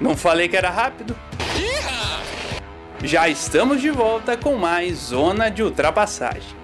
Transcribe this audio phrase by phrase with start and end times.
[0.00, 1.16] Não falei que era rápido?
[3.02, 6.56] Já estamos de volta com mais Zona de Ultrapassagem.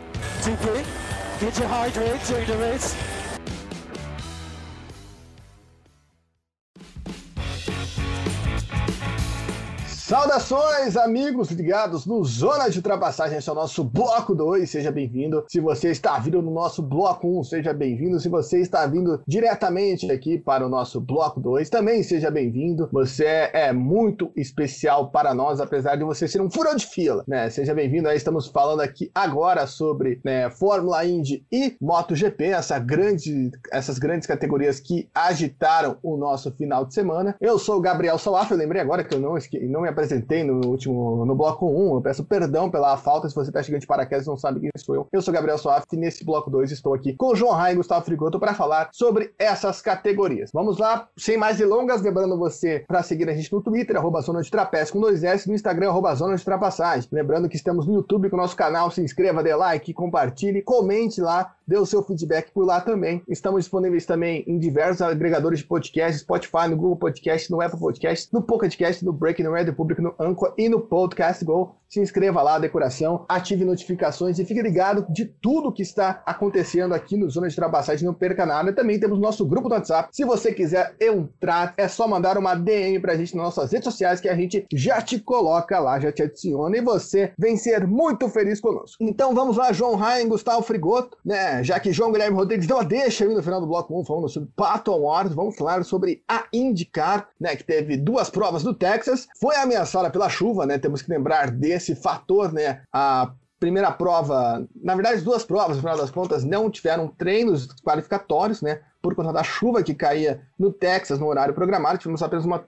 [10.05, 15.45] Saudações, amigos ligados no Zona de Ultrapassagem, esse é o nosso bloco 2, seja bem-vindo.
[15.49, 18.19] Se você está vindo no nosso bloco 1, um, seja bem-vindo.
[18.19, 22.89] Se você está vindo diretamente aqui para o nosso bloco 2, também seja bem-vindo.
[22.93, 27.49] Você é muito especial para nós, apesar de você ser um furão de fila, né?
[27.49, 28.11] Seja bem-vindo.
[28.11, 34.81] Estamos falando aqui agora sobre né, Fórmula Indy e MotoGP, essa grande, essas grandes categorias
[34.81, 37.37] que agitaram o nosso final de semana.
[37.41, 39.39] Eu sou o Gabriel Salaf, eu lembrei agora que eu não,
[39.71, 41.95] não me apresentei no último, no bloco 1.
[41.95, 44.71] Eu peço perdão pela falta se você está chegando de paraquedas e não sabe quem
[44.77, 45.09] sou eu.
[45.13, 47.77] Eu sou Gabriel Soaf e nesse bloco 2 estou aqui com o João Rai e
[47.77, 50.51] Gustavo Frigoto para falar sobre essas categorias.
[50.53, 54.43] Vamos lá, sem mais delongas, lembrando você para seguir a gente no Twitter, arroba Zona
[54.43, 57.09] de Trapézio com dois S, no Instagram, arroba Zona de Trapassagem.
[57.13, 61.21] Lembrando que estamos no YouTube com o nosso canal, se inscreva, dê like, compartilhe, comente
[61.21, 63.23] lá, dê o seu feedback por lá também.
[63.29, 68.29] Estamos disponíveis também em diversos agregadores de podcast, Spotify, no Google Podcast, no Apple Podcast,
[68.33, 71.75] no Pocket Cast, no Break, no Red Public público no Anchor e no Podcast Go.
[71.89, 77.19] Se inscreva lá, decoração, ative notificações e fique ligado de tudo que está acontecendo aqui
[77.19, 78.73] no Zona de Trapassagem, não perca nada.
[78.73, 80.09] Também temos nosso grupo do WhatsApp.
[80.11, 84.23] Se você quiser entrar, é só mandar uma DM pra gente nas nossas redes sociais
[84.23, 88.27] que a gente já te coloca lá, já te adiciona e você vem ser muito
[88.31, 88.97] feliz conosco.
[89.05, 91.63] Então vamos lá, João Ryan, Gustavo Frigoto, né?
[91.63, 94.31] Já que João Guilherme Rodrigues deu a deixa aí no final do bloco 1 falando
[94.31, 97.55] sobre Pato Awards, vamos falar sobre a IndyCar, né?
[97.55, 100.79] Que teve duas provas do Texas, foi a ameaçada pela chuva, né?
[100.79, 102.83] Temos que lembrar desse fator, né?
[102.93, 108.61] A primeira prova, na verdade, duas provas, no final das contas, não tiveram treinos qualificatórios,
[108.61, 108.81] né?
[109.03, 112.65] Por conta da chuva que caía no Texas no horário programado, tivemos apenas uma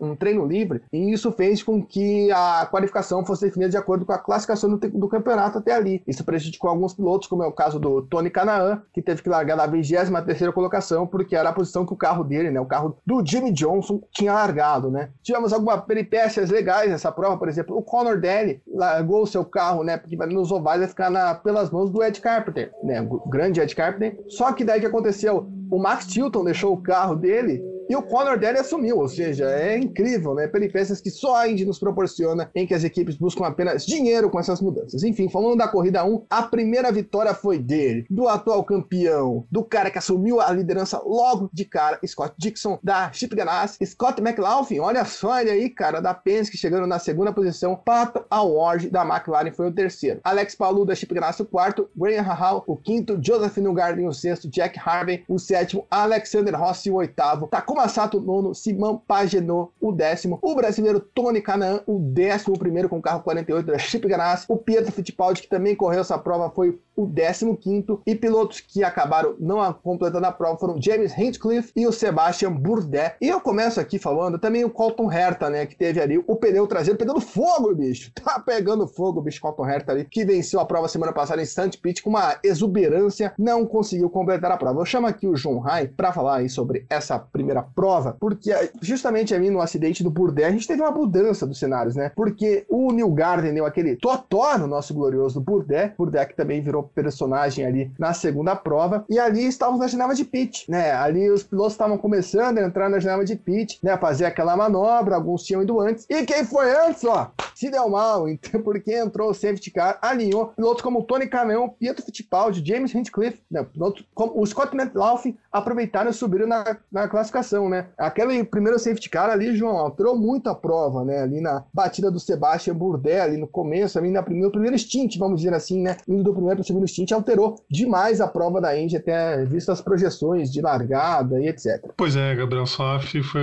[0.00, 4.12] um treino livre, e isso fez com que a qualificação fosse definida de acordo com
[4.12, 6.02] a classificação do, do campeonato até ali.
[6.06, 9.56] Isso prejudicou alguns pilotos, como é o caso do Tony Canaan, que teve que largar
[9.56, 13.24] da 23 colocação, porque era a posição que o carro dele, né, o carro do
[13.24, 14.90] Jimmy Johnson, tinha largado.
[14.90, 15.10] Né.
[15.22, 19.82] Tivemos algumas peripécias legais nessa prova, por exemplo, o Conor Daly largou o seu carro,
[19.82, 23.60] né, porque nos ovais vai ficar na, pelas mãos do Ed Carpenter, né, o grande
[23.60, 24.18] Ed Carpenter.
[24.28, 25.48] Só que daí que aconteceu?
[25.72, 29.76] O Max Chilton deixou o carro dele e o Conor Daly assumiu, ou seja, é
[29.76, 30.48] incrível, né?
[30.48, 34.40] Peripécias que só a Indy nos proporciona, em que as equipes buscam apenas dinheiro com
[34.40, 35.02] essas mudanças.
[35.02, 39.90] Enfim, falando da corrida 1, a primeira vitória foi dele, do atual campeão, do cara
[39.90, 45.04] que assumiu a liderança logo de cara, Scott Dixon, da Chip Ganassi, Scott McLaughlin, olha
[45.04, 49.68] só ele aí, cara, da Penske, chegando na segunda posição, Pato Award da McLaren foi
[49.68, 54.08] o terceiro, Alex Palu da Chip Ganassi o quarto, Graham Rahal o quinto, Joseph Newgarden
[54.08, 59.70] o sexto, Jack Harvey o sétimo, Alexander Rossi o oitavo, Takuma Sato nono, Simão Pagenot
[59.80, 64.06] o décimo, o brasileiro Tony Canaan o décimo primeiro com o carro 48 da Chip
[64.06, 67.08] Ganassi, o Pietro Fittipaldi que também correu essa prova foi o
[67.56, 72.52] 15 e pilotos que acabaram não completando a prova foram James Hinchcliffe e o Sebastian
[72.52, 73.12] Bourdais.
[73.20, 76.66] E eu começo aqui falando também o Colton Herta, né, que teve ali o pneu
[76.66, 78.10] traseiro pegando fogo, bicho.
[78.22, 81.76] Tá pegando fogo, bicho, Colton Herta ali, que venceu a prova semana passada em St.
[81.82, 84.80] Pete com uma exuberância, não conseguiu completar a prova.
[84.80, 89.34] Eu chamo aqui o João Rai para falar aí sobre essa primeira prova, porque justamente
[89.34, 92.10] ali no acidente do Bourdais a gente teve uma mudança dos cenários, né?
[92.14, 96.82] Porque o New Garden deu aquele totó no nosso glorioso Bourdais, Bourdais que também virou
[96.82, 99.04] personagem ali na segunda prova.
[99.08, 100.92] E ali estávamos na janela de pit, né?
[100.92, 103.96] Ali os pilotos estavam começando a entrar na janela de pit, né?
[103.96, 106.06] Fazer aquela manobra, alguns tinham ido antes.
[106.08, 107.30] E quem foi antes, ó?
[107.54, 112.04] Se deu mal, então, porque entrou o safety car, alinhou pilotos como Tony Canão, Pietro
[112.04, 113.62] Fittipaldi, James Hinchcliffe, né?
[113.64, 117.86] pilotos como o Scott McLaughlin aproveitaram e subiram na, na classificação, né?
[117.98, 121.22] Aquele primeiro safety car ali, João, alterou muito a prova, né?
[121.22, 125.18] Ali na batida do Sebastian Bourdais, ali no começo, ali na primeira, no primeiro stint,
[125.18, 125.96] vamos dizer assim, né?
[126.08, 129.70] Indo do primeiro para o segundo stint, alterou demais a prova da Indy, até visto
[129.70, 131.90] as projeções de largada e etc.
[131.96, 133.40] Pois é, Gabriel Soaf foi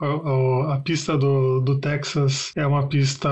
[0.00, 3.28] a, a, a, pista do, do Texas é uma pista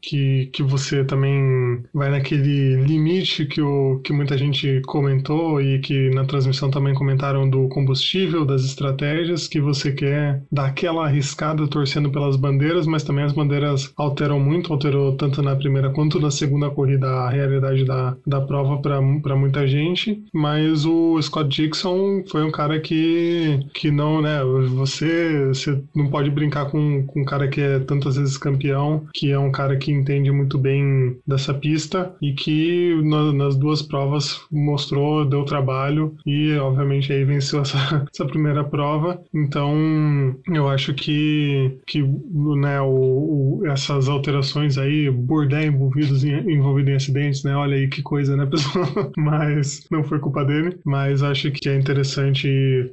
[0.00, 6.10] que, que você também vai naquele limite que, o, que muita gente comentou e que
[6.10, 12.10] na transmissão também comentaram do combustível, das estratégias, que você quer dar aquela arriscada torcendo
[12.10, 16.70] pelas bandeiras, mas também as bandeiras alteram muito, alterou tanto na primeira quanto na segunda
[16.70, 22.50] corrida a realidade da, da prova para muita gente, mas o Scott Dixon foi um
[22.50, 24.42] cara que, que não, né,
[24.74, 29.30] você, você não pode brincar com, com um cara que é tantas vezes campeão, que
[29.30, 34.40] é um cara que entende muito bem dessa pista e que na, nas duas provas
[34.50, 37.78] mostrou, deu trabalho e obviamente aí venceu essa,
[38.12, 39.22] essa primeira prova.
[39.34, 46.32] Então Então, eu acho que, que né, o, o essas alterações aí, Bourdais envolvidos em,
[46.50, 47.54] envolvido em acidentes, né?
[47.54, 49.12] Olha aí que coisa, né, pessoal?
[49.14, 50.78] Mas não foi culpa dele.
[50.86, 52.48] Mas acho que é interessante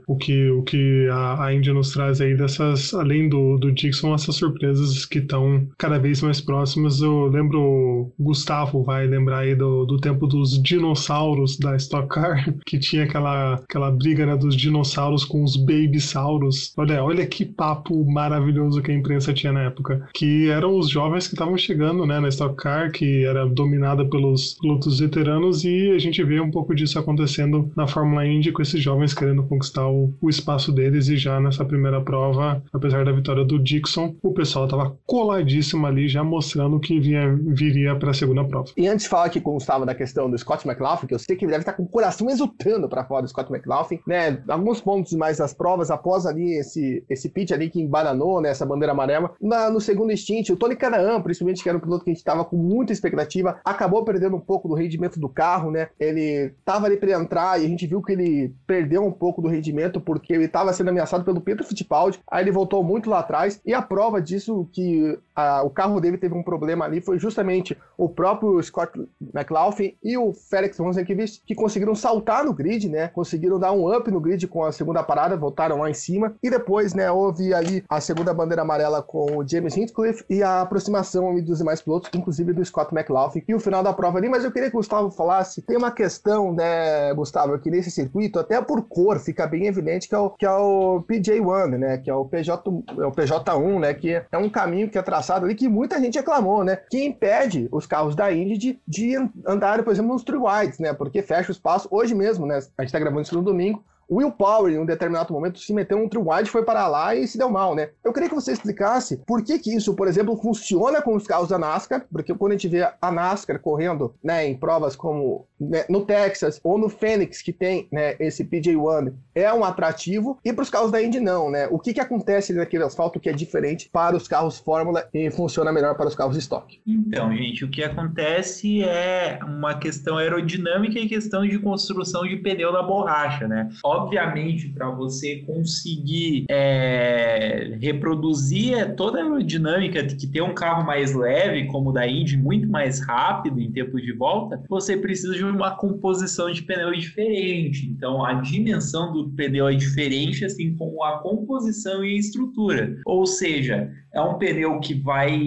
[0.05, 4.13] o que, o que a, a Índia nos traz aí dessas, além do, do Dixon,
[4.13, 7.01] essas surpresas que estão cada vez mais próximas.
[7.01, 12.77] Eu lembro, Gustavo vai lembrar aí do, do tempo dos dinossauros da Stock Car, que
[12.77, 16.48] tinha aquela, aquela briga né, dos dinossauros com os babysauros.
[16.77, 20.07] Olha, olha que papo maravilhoso que a imprensa tinha na época.
[20.13, 24.55] Que eram os jovens que estavam chegando né, na Stock Car, que era dominada pelos
[24.55, 28.81] pilotos veteranos, e a gente vê um pouco disso acontecendo na Fórmula Indy, com esses
[28.81, 33.45] jovens querendo conquistar o, o espaço deles, e já nessa primeira prova, apesar da vitória
[33.45, 38.43] do Dixon, o pessoal estava coladíssimo ali, já mostrando que vinha, viria para a segunda
[38.43, 38.69] prova.
[38.75, 41.45] E antes de falar que Gustavo da questão do Scott McLaughlin, que eu sei que
[41.45, 44.41] ele deve estar com o coração exultando para fora do Scott McLaughlin, né?
[44.47, 48.49] Alguns pontos mais das provas, após ali esse, esse pitch ali que embaranou, né?
[48.49, 49.31] Essa bandeira amarela.
[49.41, 52.19] Na, no segundo stint, o Tony Canaan, principalmente, que era um piloto que a gente
[52.19, 55.89] estava com muita expectativa, acabou perdendo um pouco do rendimento do carro, né?
[55.99, 59.47] Ele estava ali para entrar e a gente viu que ele perdeu um pouco do
[59.47, 62.19] rendimento porque ele estava sendo ameaçado pelo Pedro Fittipaldi.
[62.29, 66.17] Aí ele voltou muito lá atrás e a prova disso que a, o carro dele
[66.17, 68.91] teve um problema ali foi justamente o próprio Scott
[69.33, 73.07] McLaughlin e o Felix Rosenqvist que conseguiram saltar no grid, né?
[73.09, 76.49] Conseguiram dar um up no grid com a segunda parada, voltaram lá em cima e
[76.49, 81.39] depois, né, houve ali a segunda bandeira amarela com o James Hinchcliffe e a aproximação
[81.41, 84.51] dos demais pilotos, inclusive do Scott McLaughlin e o final da prova ali, mas eu
[84.51, 88.81] queria que o Gustavo falasse, tem uma questão, né, Gustavo, que nesse circuito, até por
[88.83, 92.25] cor, fica bem evidente que é o, que é o PJ1, né, que é o,
[92.25, 95.99] PJ, é o PJ1, né, que é um caminho que é traçado ali que muita
[95.99, 99.15] gente reclamou, né, que impede os carros da Indy de, de
[99.45, 101.87] andarem, por exemplo, nos three wides, né, porque fecha o espaço.
[101.91, 105.33] Hoje mesmo, né, a gente tá gravando isso no domingo, Will Power, em um determinado
[105.33, 107.89] momento, se meteu um true wide, foi para lá e se deu mal, né?
[108.03, 111.49] Eu queria que você explicasse por que que isso, por exemplo, funciona com os carros
[111.49, 115.85] da NASCAR, porque quando a gente vê a NASCAR correndo, né, em provas como né,
[115.89, 120.63] no Texas ou no Phoenix, que tem né, esse PJ1, é um atrativo, e para
[120.63, 121.67] os carros da Indy não, né?
[121.69, 125.71] O que que acontece naquele asfalto que é diferente para os carros Fórmula e funciona
[125.71, 126.81] melhor para os carros estoque?
[126.85, 132.71] Então, gente, o que acontece é uma questão aerodinâmica e questão de construção de pneu
[132.71, 133.69] da borracha, né?
[134.03, 141.65] Obviamente, para você conseguir é, reproduzir toda a aerodinâmica que tem um carro mais leve,
[141.65, 145.71] como o da Indy, muito mais rápido em tempo de volta, você precisa de uma
[145.71, 147.87] composição de pneu diferente.
[147.87, 152.97] Então, a dimensão do pneu é diferente, assim como a composição e a estrutura.
[153.05, 155.39] Ou seja, é um pneu que vai,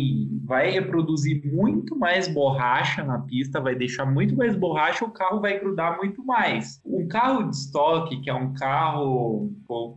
[0.44, 5.58] vai reproduzir muito mais borracha na pista, vai deixar muito mais borracha, o carro vai
[5.58, 6.80] grudar muito mais.
[7.02, 9.50] Um carro de estoque, que é um carro,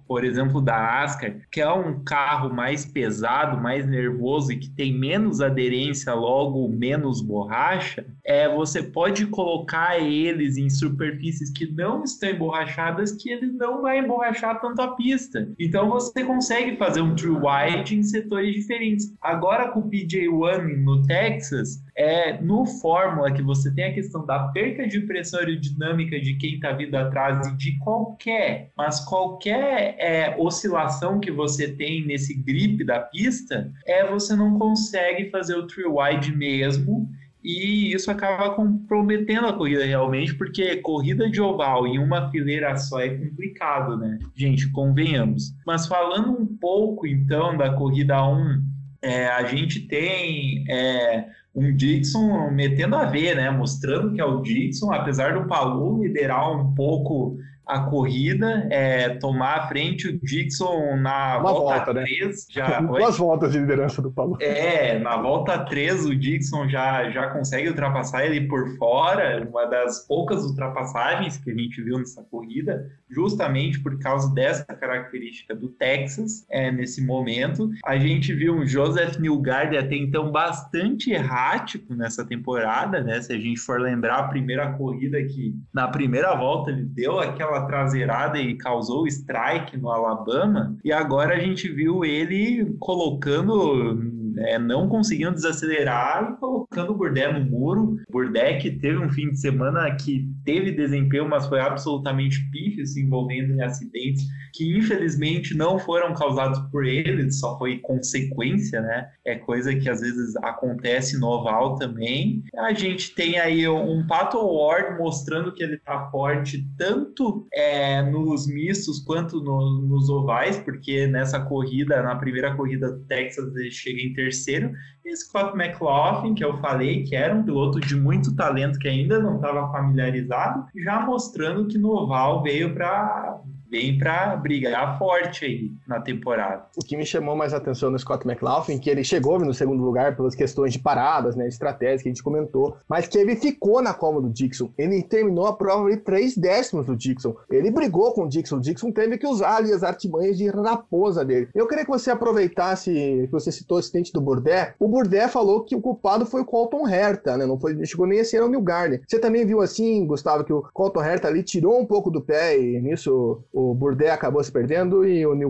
[0.07, 4.91] por, exemplo, da Ascar, que é um carro mais pesado, mais nervoso e que tem
[4.97, 12.29] menos aderência, logo menos borracha, é, você pode colocar eles em superfícies que não estão
[12.29, 15.47] emborrachadas, que eles não vai emborrachar tanto a pista.
[15.59, 19.13] Então você consegue fazer um true wide em setores diferentes.
[19.21, 24.47] Agora com o PJ1 no Texas, é no Fórmula que você tem a questão da
[24.49, 30.35] perca de pressão aerodinâmica de quem está vindo atrás e de qualquer, mas qualquer é,
[30.37, 35.85] oscilação que você tem nesse grip da pista, é você não consegue fazer o true
[35.87, 37.09] wide mesmo
[37.45, 42.99] e isso acaba comprometendo a corrida realmente, porque corrida de oval em uma fileira só
[42.99, 44.17] é complicado, né?
[44.35, 45.53] Gente, convenhamos.
[45.63, 48.63] Mas falando um pouco então da corrida 1,
[48.99, 53.49] é, a gente tem é, um Dixon metendo a ver, né?
[53.49, 59.55] Mostrando que é o Dixon, apesar do Palu liderar um pouco a corrida, é, tomar
[59.55, 62.19] a frente o Dixon na Uma volta, volta, 3.
[62.27, 62.33] né?
[62.49, 64.37] Já, Duas voltas de liderança do Paulo.
[64.41, 70.05] é, na volta 3 o Dixon já, já consegue ultrapassar ele por fora, uma das
[70.07, 76.45] poucas ultrapassagens que a gente viu nessa corrida, justamente por causa dessa característica do Texas
[76.49, 77.69] é, nesse momento.
[77.85, 83.21] A gente viu um Joseph Newgarden até então bastante errático nessa temporada, né?
[83.21, 87.54] Se a gente for lembrar a primeira corrida que na primeira volta ele deu aquela
[87.61, 94.87] traseirada e causou strike no Alabama, e agora a gente viu ele colocando é, não
[94.87, 97.97] conseguindo desacelerar e colocando o Burdé no muro.
[98.07, 102.85] O Burdé que teve um fim de semana que teve desempenho, mas foi absolutamente pífio
[102.85, 104.23] se envolvendo em acidentes
[104.55, 109.09] que infelizmente não foram causados por ele, só foi consequência, né?
[109.25, 112.41] É coisa que às vezes acontece no oval também.
[112.55, 118.47] A gente tem aí um Pato Ward mostrando que ele tá forte tanto é, nos
[118.47, 124.01] mistos quanto no, nos ovais, porque nessa corrida, na primeira corrida do Texas, ele chega
[124.01, 124.71] em terceiro.
[125.05, 129.19] E Scott McLaughlin, que eu falei que era um piloto de muito talento que ainda
[129.19, 135.71] não estava familiarizado, já mostrando que no oval veio para vem para brigar forte aí
[135.87, 136.65] na temporada.
[136.77, 140.15] O que me chamou mais atenção no Scott McLaughlin, que ele chegou no segundo lugar
[140.15, 143.93] pelas questões de paradas, né, estratégias que a gente comentou, mas que ele ficou na
[143.93, 144.71] coma do Dixon.
[144.77, 147.35] Ele terminou a prova de três décimos do Dixon.
[147.49, 148.57] Ele brigou com o Dixon.
[148.57, 151.49] O Dixon teve que usar ali as artimanhas de raposa dele.
[151.53, 154.73] Eu queria que você aproveitasse, que você citou o acidente do Bourdais.
[154.79, 157.45] O Bourdais falou que o culpado foi o Colton Herta, né?
[157.45, 159.01] Não foi, chegou nem a ser o Neil Garner.
[159.07, 162.59] Você também viu assim, Gustavo, que o Colton Herta ali tirou um pouco do pé
[162.59, 165.49] e nisso o Bourdais acabou se perdendo e o Neil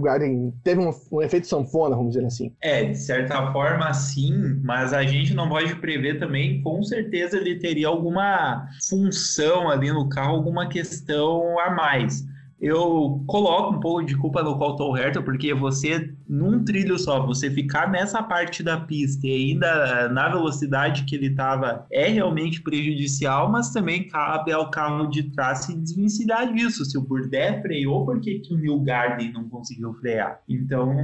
[0.63, 2.53] teve um, um, efeito sanfona, vamos dizer assim.
[2.61, 7.57] É, de certa forma sim, mas a gente não pode prever também, com certeza ele
[7.57, 12.23] teria alguma função ali no carro, alguma questão a mais
[12.59, 17.49] eu coloco um pouco de culpa no Colton Herta, porque você, num trilho só, você
[17.49, 23.51] ficar nessa parte da pista e ainda na velocidade que ele estava é realmente prejudicial,
[23.51, 26.85] mas também cabe ao carro de trás se desvencilhar disso.
[26.85, 30.39] Se o Burdett freou, por que, que o Neil Garden não conseguiu frear?
[30.49, 30.95] Então,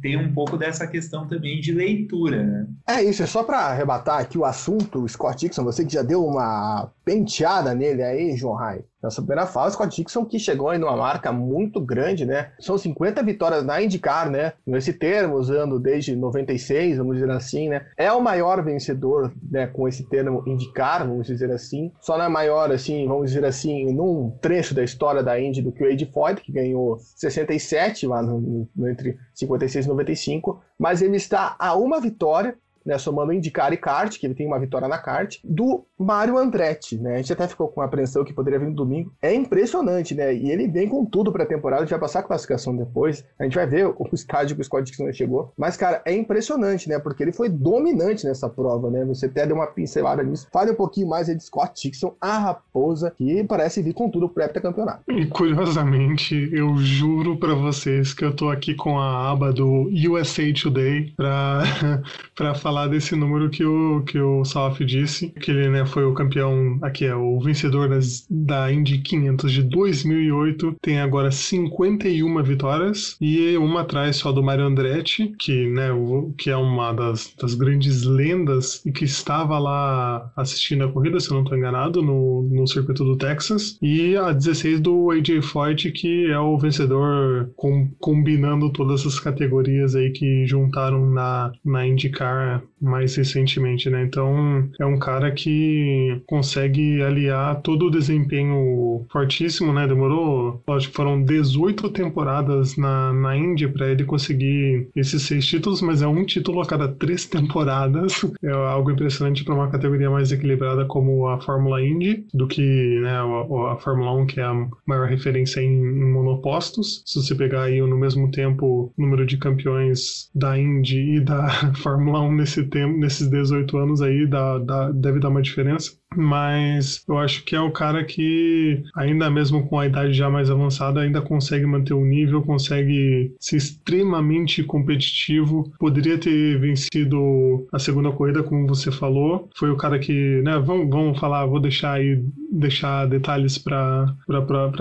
[0.00, 2.66] tem um pouco dessa questão também de leitura, né?
[2.88, 6.24] É isso, é só para arrebatar aqui o assunto, Scott Dixon, você que já deu
[6.24, 8.84] uma penteada nele aí, João Rai.
[9.02, 12.50] Nessa primeira fase, Scott Dixon que chegou aí numa marca muito grande, né?
[12.58, 14.37] São 50 vitórias na IndyCar, né?
[14.66, 17.86] Nesse termo, usando desde 96, vamos dizer assim, né?
[17.96, 19.66] É o maior vencedor, né?
[19.66, 21.92] Com esse termo IndyCar, vamos dizer assim.
[22.00, 25.72] Só não é maior, assim, vamos dizer assim, num trecho da história da Indy do
[25.72, 30.60] que o Ed Foyt, que ganhou 67 lá no, no, entre 56 e 95.
[30.78, 32.56] Mas ele está a uma vitória
[32.88, 36.96] né, somando IndyCar e kart, que ele tem uma vitória na kart, do Mário Andretti,
[36.96, 37.14] né?
[37.14, 39.12] A gente até ficou com a apreensão que poderia vir no domingo.
[39.20, 40.34] É impressionante, né?
[40.34, 43.26] E ele vem com tudo para a temporada, a gente vai passar a classificação depois.
[43.38, 45.52] A gente vai ver o estádio que o Scott Dixon chegou.
[45.56, 46.98] Mas, cara, é impressionante, né?
[46.98, 49.04] Porque ele foi dominante nessa prova, né?
[49.04, 50.46] Você até deu uma pincelada nisso.
[50.50, 54.30] Fale um pouquinho mais aí de Scott Dixon, a raposa, que parece vir com tudo
[54.30, 55.02] pro campeonato.
[55.10, 60.44] E curiosamente, eu juro para vocês que eu tô aqui com a aba do USA
[60.54, 66.04] Today para falar desse número que o, que o Salaf disse, que ele, né, foi
[66.04, 72.42] o campeão, aqui é o vencedor das, da Indy 500 de 2008, tem agora 51
[72.42, 77.34] vitórias e uma atrás só do Mario Andretti, que, né, o, que é uma das,
[77.40, 82.02] das grandes lendas e que estava lá assistindo a corrida, se eu não estou enganado,
[82.02, 87.50] no, no circuito do Texas, e a 16 do AJ Foyt, que é o vencedor
[87.56, 92.77] com, combinando todas as categorias aí que juntaram na, na IndyCar Yeah.
[92.80, 94.04] Mais recentemente, né?
[94.04, 99.86] Então é um cara que consegue aliar todo o desempenho fortíssimo, né?
[99.86, 106.02] Demorou, que foram 18 temporadas na, na Índia para ele conseguir esses seis títulos, mas
[106.02, 108.24] é um título a cada três temporadas.
[108.42, 113.10] É algo impressionante para uma categoria mais equilibrada como a Fórmula Indy do que né,
[113.10, 117.02] a, a Fórmula 1, que é a maior referência em, em monopostos.
[117.04, 121.48] Se você pegar aí no mesmo tempo o número de campeões da Indy e da
[121.82, 127.04] Fórmula 1 nesse tempo, nesses 18 anos aí, dá, dá, deve dar uma diferença mas
[127.08, 131.00] eu acho que é o cara que, ainda mesmo com a idade já mais avançada,
[131.00, 135.70] ainda consegue manter o nível, consegue ser extremamente competitivo.
[135.78, 139.48] Poderia ter vencido a segunda corrida, como você falou.
[139.56, 144.06] Foi o cara que, né, vamos, vamos falar, vou deixar aí, deixar detalhes para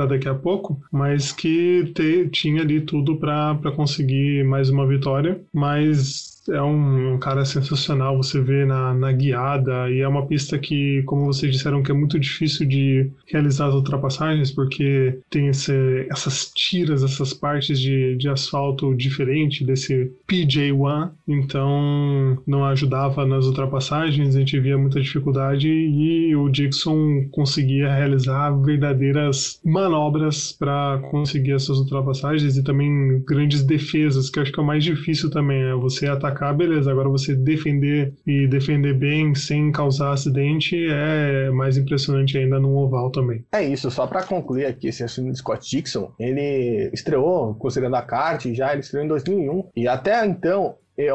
[0.08, 5.41] daqui a pouco, mas que te, tinha ali tudo para conseguir mais uma vitória.
[5.53, 10.58] Mas é um, um, cara sensacional, você vê na, na guiada, e é uma pista
[10.58, 15.74] que, como vocês disseram, que é muito difícil de realizar as ultrapassagens, porque tem esse,
[16.10, 24.36] essas tiras, essas partes de, de asfalto diferente desse PJ1, então não ajudava nas ultrapassagens,
[24.36, 31.77] a gente via muita dificuldade, e o Dixon conseguia realizar verdadeiras manobras para conseguir essas
[31.77, 36.08] ultrapassagens e também grandes defesas, que acho que é o mais difícil também, é você
[36.08, 36.91] atacar atacar, beleza.
[36.91, 43.12] Agora você defender e defender bem sem causar acidente é mais impressionante ainda no oval
[43.12, 43.44] também.
[43.51, 48.01] É isso, só para concluir aqui esse assunto de Scott Dixon, ele estreou considerando a
[48.01, 51.10] kart já, ele estreou em 2001 e até então É,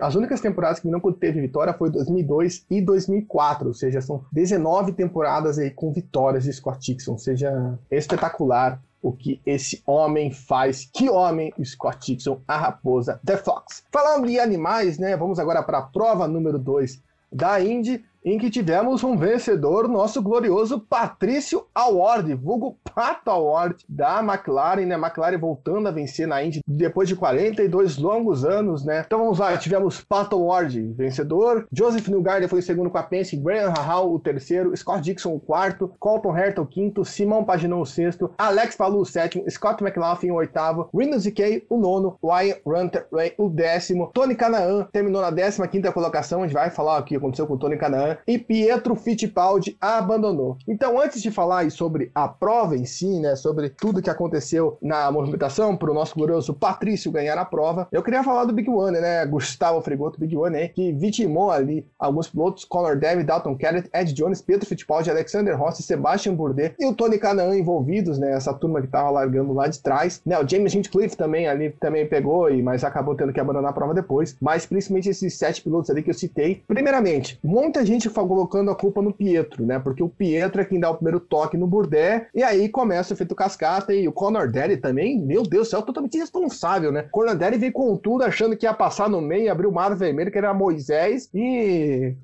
[0.00, 4.92] as únicas temporadas que não teve vitória foi 2002 e 2004, ou seja, são 19
[4.92, 10.88] temporadas aí com vitórias de Scott Dixon, ou seja, espetacular o que esse homem faz.
[10.92, 13.82] Que homem, Scott Dixon, a raposa The Fox.
[13.90, 15.16] Falando de animais, né?
[15.16, 17.02] Vamos agora para a prova número 2
[17.32, 24.20] da Indy em que tivemos um vencedor, nosso glorioso Patrício Award, vulgo Pato Award da
[24.20, 24.94] McLaren, né?
[24.94, 29.02] McLaren voltando a vencer na Indy depois de 42 longos anos, né?
[29.06, 33.36] Então vamos lá, tivemos Pato Award, vencedor, Joseph Newgarden foi o segundo com a Penske,
[33.36, 37.86] Graham Rahal o terceiro, Scott Dixon o quarto, Colton Herta o quinto, Simão Paginou o
[37.86, 43.06] sexto, Alex Palou o sétimo, Scott McLaughlin o oitavo, Rinus Ikei o nono, Ryan Runter
[43.38, 47.16] o décimo, Tony Canaan terminou na décima quinta colocação, a gente vai falar o que
[47.16, 50.56] aconteceu com o Tony Canaan e Pietro Fittipaldi abandonou.
[50.66, 55.10] Então, antes de falar sobre a prova em si, né, sobre tudo que aconteceu na
[55.10, 59.00] movimentação para o nosso glorioso Patrício ganhar a prova, eu queria falar do Big One,
[59.00, 64.12] né, Gustavo Fregoto, Big One, que vitimou ali alguns pilotos, Conor David, Dalton Kellett, Ed
[64.12, 68.80] Jones, Pietro Fittipaldi, Alexander Rossi, Sebastian Bourdais e o Tony Canaan envolvidos, né, essa turma
[68.80, 72.62] que estava largando lá de trás, né, o James Hinchcliffe também ali também pegou, e
[72.62, 76.10] mas acabou tendo que abandonar a prova depois, mas principalmente esses sete pilotos ali que
[76.10, 76.62] eu citei.
[76.66, 79.78] Primeiramente, muita gente gente colocando a culpa no Pietro, né?
[79.78, 83.16] Porque o Pietro é quem dá o primeiro toque no Burdé, e aí começa o
[83.16, 87.06] efeito cascata, e o Conor Daly também, meu Deus do céu, totalmente irresponsável, né?
[87.10, 90.30] Conor Daly veio com tudo, achando que ia passar no meio, abriu o mar vermelho,
[90.30, 92.14] que era Moisés, e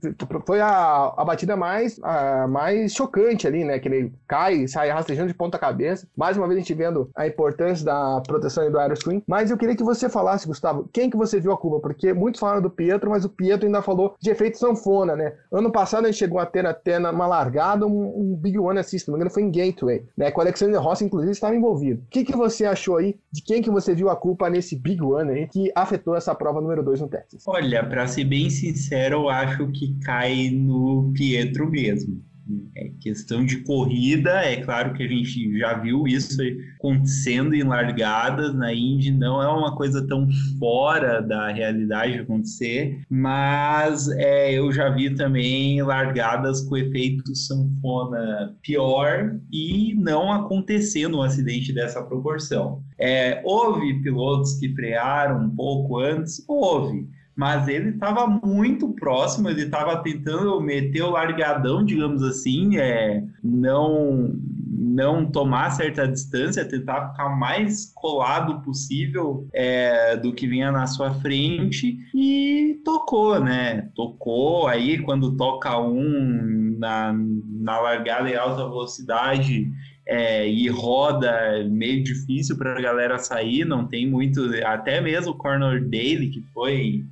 [0.47, 3.78] foi a, a batida mais, a, mais chocante ali, né?
[3.78, 6.06] Que ele cai, sai rastejando de ponta cabeça.
[6.16, 9.23] Mais uma vez a gente vendo a importância da proteção do aeroscreen.
[9.26, 11.80] Mas eu queria que você falasse, Gustavo, quem que você viu a curva?
[11.80, 15.35] Porque muitos falaram do Pietro, mas o Pietro ainda falou de efeito sanfona, né?
[15.52, 19.11] Ano Ano passado ele chegou a ter até numa largada um, um Big One Assist,
[19.11, 20.30] não foi em Gateway, né?
[20.30, 22.02] Com o Alexander Rossi, inclusive, estava envolvido.
[22.02, 23.16] O que, que você achou aí?
[23.32, 26.61] De quem que você viu a culpa nesse Big One aí que afetou essa prova
[26.61, 27.42] número 2 no Texas?
[27.49, 32.23] Olha, para ser bem sincero, eu acho que cai no Pietro mesmo.
[32.76, 36.41] É questão de corrida, é claro que a gente já viu isso
[36.76, 43.00] acontecendo em largadas na Indy, não é uma coisa tão fora da realidade de acontecer,
[43.11, 51.23] mas é, eu já vi também largadas com efeito sanfona pior e não acontecendo um
[51.23, 52.83] acidente dessa proporção.
[52.99, 56.45] É, houve pilotos que frearam um pouco antes?
[56.47, 63.22] Houve mas ele estava muito próximo, ele estava tentando meter o largadão, digamos assim, é,
[63.44, 64.35] não
[64.96, 71.12] não tomar certa distância, tentar ficar mais colado possível é, do que vinha na sua
[71.12, 73.90] frente e tocou, né?
[73.94, 79.70] Tocou aí quando toca um na, na largada em alta velocidade
[80.07, 85.37] é, e roda meio difícil para a galera sair, não tem muito, até mesmo o
[85.37, 87.05] Corner Daily, que foi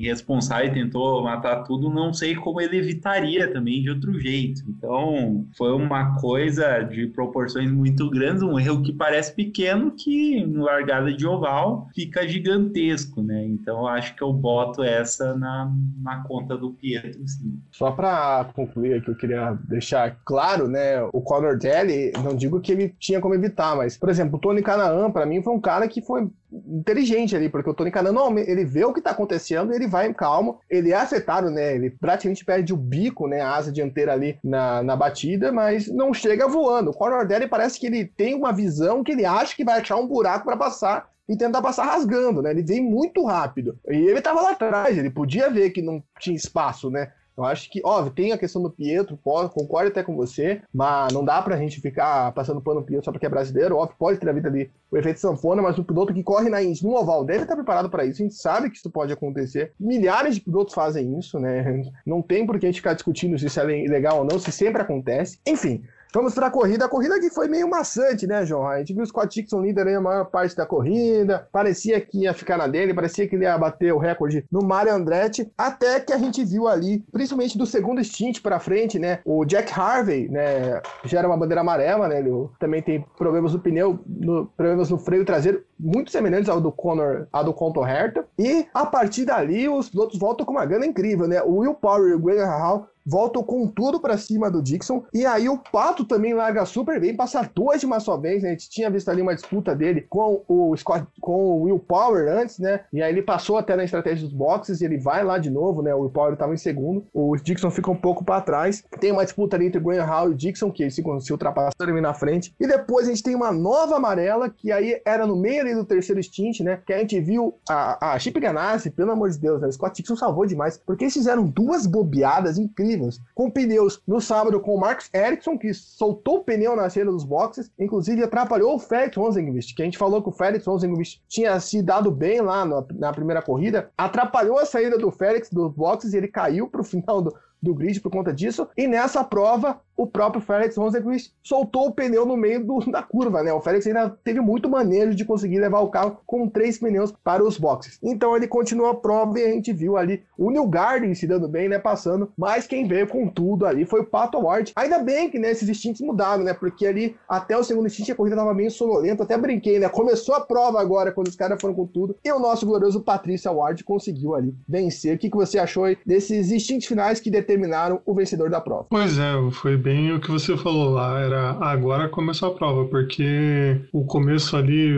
[0.00, 4.62] responsável e tentou matar tudo, não sei como ele evitaria também de outro jeito.
[4.66, 10.56] Então, foi uma coisa de proporções muito grandes, um erro que parece pequeno, que em
[10.56, 13.44] largada de oval fica gigantesco, né?
[13.46, 17.60] Então, acho que eu boto essa na, na conta do Pietro, sim.
[17.70, 22.72] Só para concluir aqui, eu queria deixar claro, né, o Conor Daly não digo que
[22.72, 25.86] ele tinha como evitar, mas, por exemplo, o Tony Canaan, para mim, foi um cara
[25.86, 29.74] que foi inteligente ali, porque o Tony Canaan, não, ele vê o que tá acontecendo,
[29.74, 33.70] ele vai calmo, ele é acertado, né, ele praticamente perde o bico, né, a asa
[33.70, 36.90] dianteira ali na, na batida, mas não chega voando.
[36.90, 39.96] O Conor Daly parece que ele tem uma visão que ele acha que vai achar
[39.96, 42.50] um buraco para passar e tentar passar rasgando, né?
[42.50, 43.78] Ele vem muito rápido.
[43.86, 47.12] E ele tava lá atrás, ele podia ver que não tinha espaço, né?
[47.38, 51.24] Eu acho que, óbvio, tem a questão do Pietro, concordo até com você, mas não
[51.24, 53.76] dá pra gente ficar passando pano no Pietro só porque é brasileiro.
[53.76, 56.60] Óbvio, pode ter a vida ali o efeito sanfona, mas o piloto que corre na
[56.60, 58.20] Indy no oval deve estar preparado para isso.
[58.20, 59.72] A gente sabe que isso pode acontecer.
[59.78, 61.82] Milhares de pilotos fazem isso, né?
[62.04, 64.50] Não tem por que a gente ficar discutindo se isso é legal ou não, se
[64.50, 65.38] sempre acontece.
[65.46, 66.86] Enfim, Vamos para a corrida.
[66.86, 68.66] A corrida que foi meio maçante, né, João?
[68.66, 71.46] A gente viu o Scott Dixon líder aí a maior parte da corrida.
[71.52, 74.94] Parecia que ia ficar na dele, parecia que ele ia bater o recorde no Mario
[74.94, 75.52] Andretti.
[75.56, 79.20] Até que a gente viu ali, principalmente do segundo stint para frente, né?
[79.24, 80.80] O Jack Harvey, né?
[81.04, 82.20] Gera uma bandeira amarela, né?
[82.20, 86.72] Ele também tem problemas no pneu, no, problemas no freio traseiro, muito semelhantes ao do
[86.72, 88.24] Conor, ao do Conto Herta.
[88.38, 91.42] E a partir dali, os pilotos voltam com uma gana incrível, né?
[91.42, 95.02] O Will Power e o Greg Hall voltam com tudo para cima do Dixon.
[95.14, 98.50] E aí o Pato também larga super bem, passa duas de uma só vez, né?
[98.50, 102.30] A gente tinha visto ali uma disputa dele com o Scott, com o Will Power
[102.30, 102.80] antes, né?
[102.92, 105.82] E aí ele passou até na estratégia dos boxes e ele vai lá de novo,
[105.82, 105.94] né?
[105.94, 108.84] O Will Power estava em segundo, o Dixon fica um pouco para trás.
[109.00, 111.76] Tem uma disputa ali entre o Graham Hall e o Dixon, que se, se ultrapassa
[111.80, 112.54] ali na frente.
[112.60, 115.84] E depois a gente tem uma nova amarela, que aí era no meio ali do
[115.84, 116.80] terceiro stint, né?
[116.84, 119.68] Que a gente viu a, a Chip Ganassi, pelo amor de Deus, né?
[119.68, 122.97] O Scott Dixon salvou demais, porque eles fizeram duas bobeadas incríveis
[123.34, 127.24] com pneus no sábado com o Marcus Ericsson, que soltou o pneu na saída dos
[127.24, 131.58] boxes, inclusive atrapalhou o Felix Rosenqvist, que a gente falou que o Felix Rosenqvist tinha
[131.60, 136.12] se dado bem lá no, na primeira corrida, atrapalhou a saída do Félix dos boxes
[136.12, 138.68] e ele caiu para o final do, do grid por conta disso.
[138.76, 143.42] E nessa prova, o próprio Félix Rosenquist soltou o pneu no meio do, da curva,
[143.42, 143.52] né?
[143.52, 147.42] O Félix ainda teve muito manejo de conseguir levar o carro com três pneus para
[147.42, 147.98] os boxes.
[148.00, 151.48] Então ele continuou a prova e a gente viu ali o New Garden se dando
[151.48, 151.80] bem, né?
[151.80, 154.72] Passando, mas quem veio com tudo ali foi o Pato Ward.
[154.76, 156.54] Ainda bem que né, esses instintos mudaram, né?
[156.54, 159.88] Porque ali até o segundo instinto a corrida estava meio sonolenta, até brinquei, né?
[159.88, 163.50] Começou a prova agora quando os caras foram com tudo e o nosso glorioso Patrícia
[163.50, 165.16] Ward conseguiu ali vencer.
[165.16, 168.86] O que, que você achou aí desses instintos finais que determinaram o vencedor da prova?
[168.88, 172.84] Pois é, foi bem bem o que você falou lá, era agora começou a prova,
[172.84, 174.92] porque o começo ali,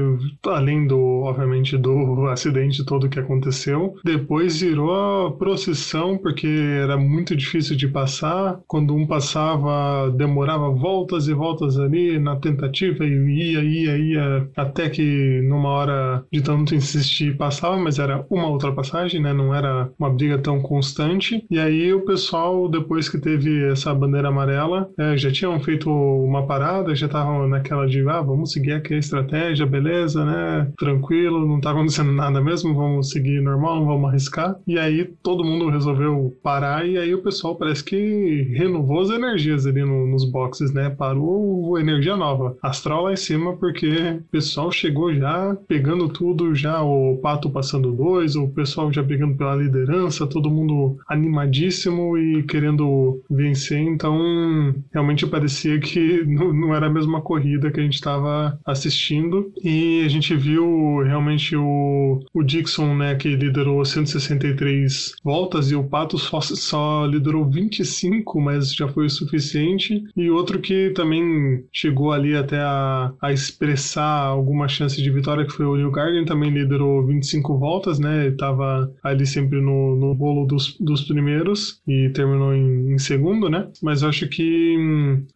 [0.44, 6.48] além do, obviamente, do acidente todo que aconteceu, depois virou a procissão, porque
[6.82, 13.04] era muito difícil de passar, quando um passava, demorava voltas e voltas ali na tentativa
[13.04, 18.48] e ia, ia, ia, até que numa hora de tanto insistir passava, mas era uma
[18.48, 23.64] ultrapassagem, né, não era uma briga tão constante, e aí o pessoal, depois que teve
[23.70, 28.52] essa bandeira amarela, é, já tinham feito uma parada, já estavam naquela de, ah, vamos
[28.52, 30.70] seguir aqui a estratégia, beleza, né?
[30.78, 34.56] Tranquilo, não tá acontecendo nada mesmo, vamos seguir normal, não vamos arriscar.
[34.66, 39.66] E aí todo mundo resolveu parar e aí o pessoal parece que renovou as energias
[39.66, 40.90] ali no, nos boxes, né?
[40.90, 46.82] Parou energia nova, astral lá em cima, porque o pessoal chegou já pegando tudo, já
[46.82, 53.22] o Pato passando dois, o pessoal já pegando pela liderança, todo mundo animadíssimo e querendo
[53.30, 59.52] vencer, então realmente parecia que não, era a mesma corrida que a gente estava assistindo.
[59.62, 65.84] E a gente viu realmente o, o Dixon, né, que liderou 163 voltas, e o
[65.84, 70.02] Pato só, só liderou 25, mas já foi o suficiente.
[70.16, 75.52] E outro que também chegou ali até a, a expressar alguma chance de vitória, que
[75.52, 78.28] foi o New Garden, também liderou 25 voltas, né?
[78.28, 83.68] Estava ali sempre no, no bolo dos, dos primeiros e terminou em, em segundo, né?
[83.82, 84.49] Mas eu acho que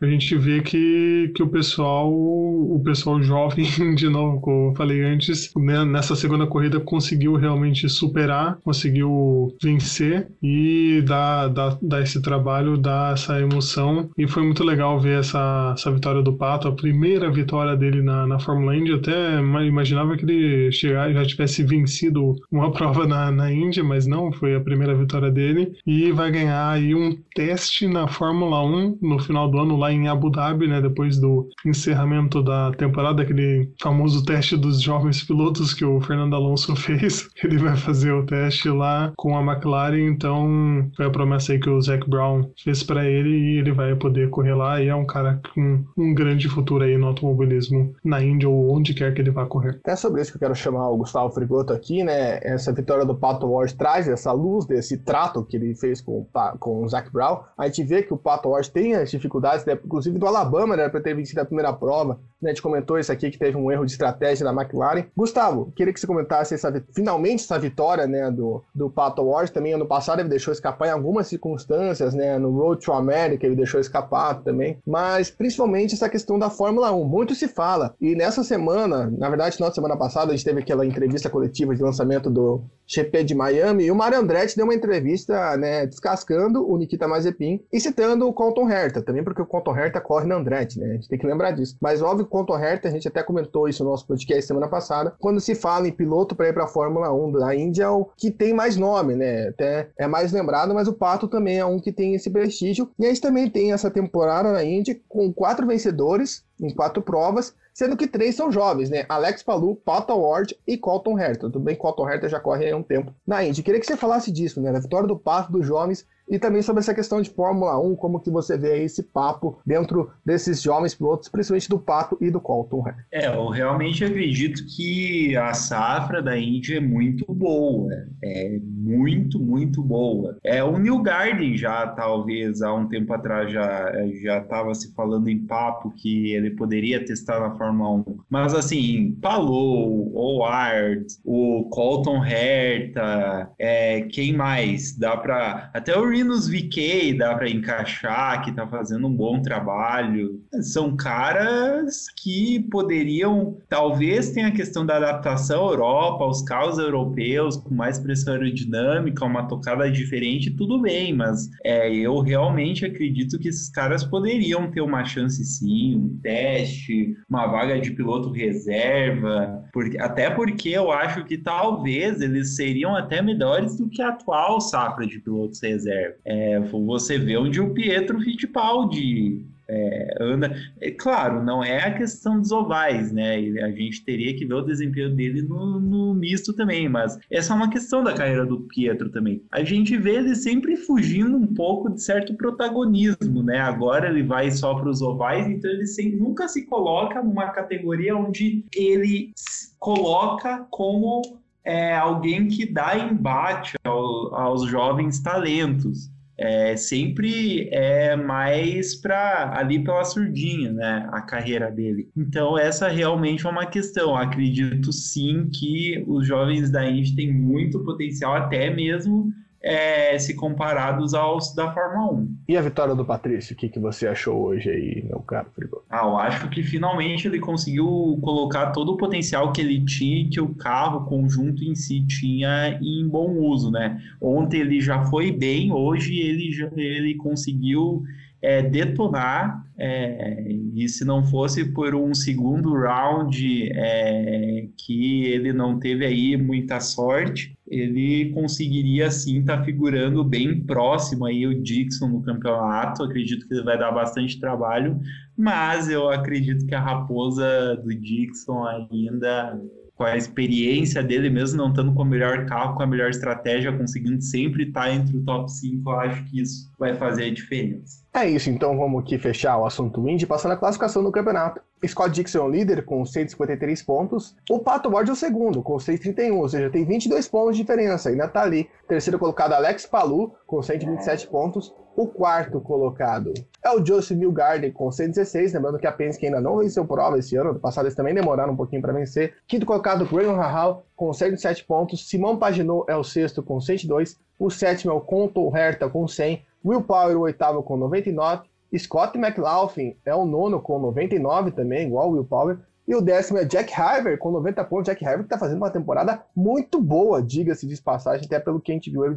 [0.00, 5.02] a gente vê que, que o pessoal, o pessoal jovem, de novo, como eu falei
[5.02, 12.20] antes, né, nessa segunda corrida conseguiu realmente superar, conseguiu vencer e dar, dar, dar esse
[12.20, 14.10] trabalho, dar essa emoção.
[14.16, 18.26] E foi muito legal ver essa, essa vitória do Pato, a primeira vitória dele na,
[18.26, 18.90] na Fórmula Indy.
[18.90, 24.06] Eu até imaginava que ele chegar, já tivesse vencido uma prova na, na Indy, mas
[24.06, 25.72] não, foi a primeira vitória dele.
[25.86, 30.08] E vai ganhar aí um teste na Fórmula 1 no final do ano lá em
[30.08, 35.84] Abu Dhabi, né, depois do encerramento da temporada, aquele famoso teste dos jovens pilotos que
[35.84, 37.28] o Fernando Alonso fez.
[37.42, 41.68] Ele vai fazer o teste lá com a McLaren, então foi a promessa aí que
[41.68, 45.06] o Zac Brown fez para ele e ele vai poder correr lá e é um
[45.06, 49.30] cara com um grande futuro aí no automobilismo na Índia ou onde quer que ele
[49.30, 49.80] vá correr.
[49.86, 52.38] É sobre isso que eu quero chamar o Gustavo Frigoto aqui, né?
[52.42, 56.26] Essa vitória do Pato Ward traz essa luz desse trato que ele fez com,
[56.58, 57.40] com o Zac Brown.
[57.58, 59.78] A gente vê que o Pato Ward tem as dificuldades, né?
[59.84, 62.18] inclusive do Alabama, né, para ter vencido a primeira prova.
[62.40, 65.06] Né, a gente comentou isso aqui que teve um erro de estratégia da McLaren.
[65.16, 69.52] Gustavo, queria que você comentasse essa, finalmente essa vitória né, do, do Pato Ward.
[69.52, 73.56] Também ano passado ele deixou escapar em algumas circunstâncias, né, no Road to America ele
[73.56, 74.78] deixou escapar também.
[74.86, 77.04] Mas principalmente essa questão da Fórmula 1.
[77.04, 77.94] Muito se fala.
[78.00, 81.82] E nessa semana, na verdade, na semana passada, a gente teve aquela entrevista coletiva de
[81.82, 86.76] lançamento do GP de Miami e o Mario Andretti deu uma entrevista né, descascando o
[86.76, 90.78] Nikita Mazepin e citando o Colton Herta, também porque o Colton Herta corre na Andretti,
[90.78, 90.86] né?
[90.86, 91.76] A gente tem que lembrar disso.
[91.80, 94.68] Mas óbvio que o Colton Herta, a gente até comentou isso no nosso podcast semana
[94.68, 97.88] passada, quando se fala em piloto para ir para a Fórmula 1 da Índia, é
[97.88, 99.48] o que tem mais nome, né?
[99.48, 102.90] Até é mais lembrado, mas o Pato também é um que tem esse prestígio.
[102.98, 107.54] E a gente também tem essa temporada na Índia com quatro vencedores em quatro provas,
[107.74, 109.04] sendo que três são jovens, né?
[109.08, 111.50] Alex Palu, Pato Ward e Colton Herta.
[111.50, 113.64] Tudo bem Colton Herta já corre há um tempo na Indy.
[113.64, 114.72] Queria que você falasse disso, né?
[114.72, 118.20] Da vitória do Pato dos jovens e também sobre essa questão de Fórmula 1, como
[118.20, 122.84] que você vê esse papo dentro desses jovens pilotos, principalmente do Pato e do Colton.
[123.12, 129.82] É, eu realmente acredito que a safra da Índia é muito boa, é muito, muito
[129.82, 130.38] boa.
[130.42, 135.28] É o New Garden já, talvez, há um tempo atrás já já estava se falando
[135.28, 138.18] em papo que ele poderia testar na Fórmula 1.
[138.28, 144.96] Mas assim, Palou, Howard, o Colton Herta, é, quem mais?
[144.96, 150.40] Dá para até o Rinus VK dá para encaixar, que está fazendo um bom trabalho.
[150.62, 157.56] São caras que poderiam, talvez tenha a questão da adaptação à Europa, aos carros europeus,
[157.56, 163.48] com mais pressão aerodinâmica, uma tocada diferente, tudo bem, mas é, eu realmente acredito que
[163.48, 169.98] esses caras poderiam ter uma chance sim, um teste, uma vaga de piloto reserva, porque,
[169.98, 175.06] até porque eu acho que talvez eles seriam até melhores do que a atual safra
[175.06, 176.03] de pilotos reserva.
[176.24, 180.54] É, você vê onde o Pietro Fittipaldi é, anda.
[180.80, 183.36] É, claro, não é a questão dos ovais, né?
[183.62, 187.56] A gente teria que ver o desempenho dele no, no, misto também, mas essa é
[187.56, 189.42] uma questão da carreira do Pietro também.
[189.50, 193.58] A gente vê ele sempre fugindo um pouco de certo protagonismo, né?
[193.58, 198.16] Agora ele vai só para os ovais, então ele sem, nunca se coloca numa categoria
[198.16, 199.32] onde ele
[199.78, 201.22] coloca como
[201.64, 209.82] é, alguém que dá embate ao, aos jovens talentos é, sempre é mais para ali
[209.82, 212.08] pela surdinha, né, a carreira dele.
[212.16, 214.16] Então essa realmente é uma questão.
[214.16, 219.32] Acredito sim que os jovens da Indy têm muito potencial, até mesmo
[219.64, 222.36] é, se comparados aos da Fórmula 1.
[222.50, 225.82] E a vitória do Patrício, o que, que você achou hoje aí, meu caro Frigo?
[225.88, 230.38] Ah, eu acho que finalmente ele conseguiu colocar todo o potencial que ele tinha, que
[230.38, 233.98] o carro, o conjunto em si tinha em bom uso, né?
[234.20, 238.02] Ontem ele já foi bem, hoje ele, já, ele conseguiu
[238.42, 245.78] é, detonar, é, e se não fosse por um segundo round é, que ele não
[245.78, 252.08] teve aí muita sorte, ele conseguiria sim estar tá figurando bem próximo aí o Dixon
[252.08, 253.02] no campeonato.
[253.02, 255.00] Acredito que ele vai dar bastante trabalho,
[255.36, 259.60] mas eu acredito que a raposa do Dixon ainda
[259.96, 263.72] com a experiência dele, mesmo não estando com o melhor carro, com a melhor estratégia,
[263.72, 268.02] conseguindo sempre estar entre o top 5, eu acho que isso vai fazer a diferença.
[268.12, 271.60] É isso, então vamos aqui fechar o assunto Indy, passando a classificação do campeonato.
[271.86, 275.78] Scott Dixon é o líder com 153 pontos, o Pato Ward é o segundo com
[275.78, 278.68] 131, ou seja, tem 22 pontos de diferença, ainda tá ali.
[278.88, 283.32] Terceiro colocado Alex Palu com 127 pontos, o quarto colocado
[283.64, 287.36] é o Joseph Milgarden com 116, lembrando que a Penske ainda não venceu prova esse
[287.36, 289.34] ano, no passado eles também demoraram um pouquinho para vencer.
[289.46, 294.50] Quinto colocado Graham Rahal com 107 pontos, Simão Paginot é o sexto com 102, o
[294.50, 298.42] sétimo é o Conto Herta com 100, Will Power o oitavo com 99,
[298.76, 302.58] Scott McLaughlin é o nono com 99 também, igual o Will Power.
[302.86, 304.86] E o décimo é Jack Harver com 90 pontos.
[304.86, 308.70] Jack Harver que está fazendo uma temporada muito boa, diga-se de passagem, até pelo que
[308.72, 309.16] a gente viu ele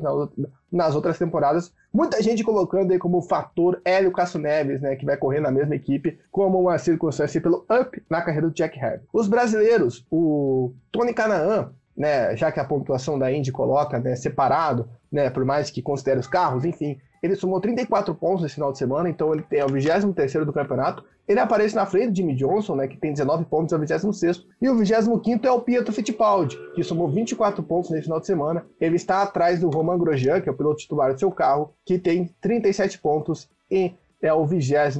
[0.72, 1.74] nas outras temporadas.
[1.92, 5.76] Muita gente colocando aí como fator Hélio Casso Neves, né, que vai correr na mesma
[5.76, 9.04] equipe, como uma circunstância pelo up na carreira do Jack Harver.
[9.12, 14.88] Os brasileiros, o Tony Canaan, né, já que a pontuação da Indy coloca né, separado,
[15.12, 18.78] né, por mais que considere os carros, enfim, ele somou 34 pontos nesse final de
[18.78, 21.04] semana, então ele tem o 23 do campeonato.
[21.28, 24.46] Ele aparece na frente de Jimmy Johnson, né, que tem 19 pontos, é o 26
[24.62, 28.66] E o 25 é o Pietro Fittipaldi, que somou 24 pontos nesse final de semana.
[28.80, 32.00] Ele está atrás do Roman Grosjean, que é o piloto titular do seu carro, que
[32.00, 34.98] tem 37 pontos e é o 22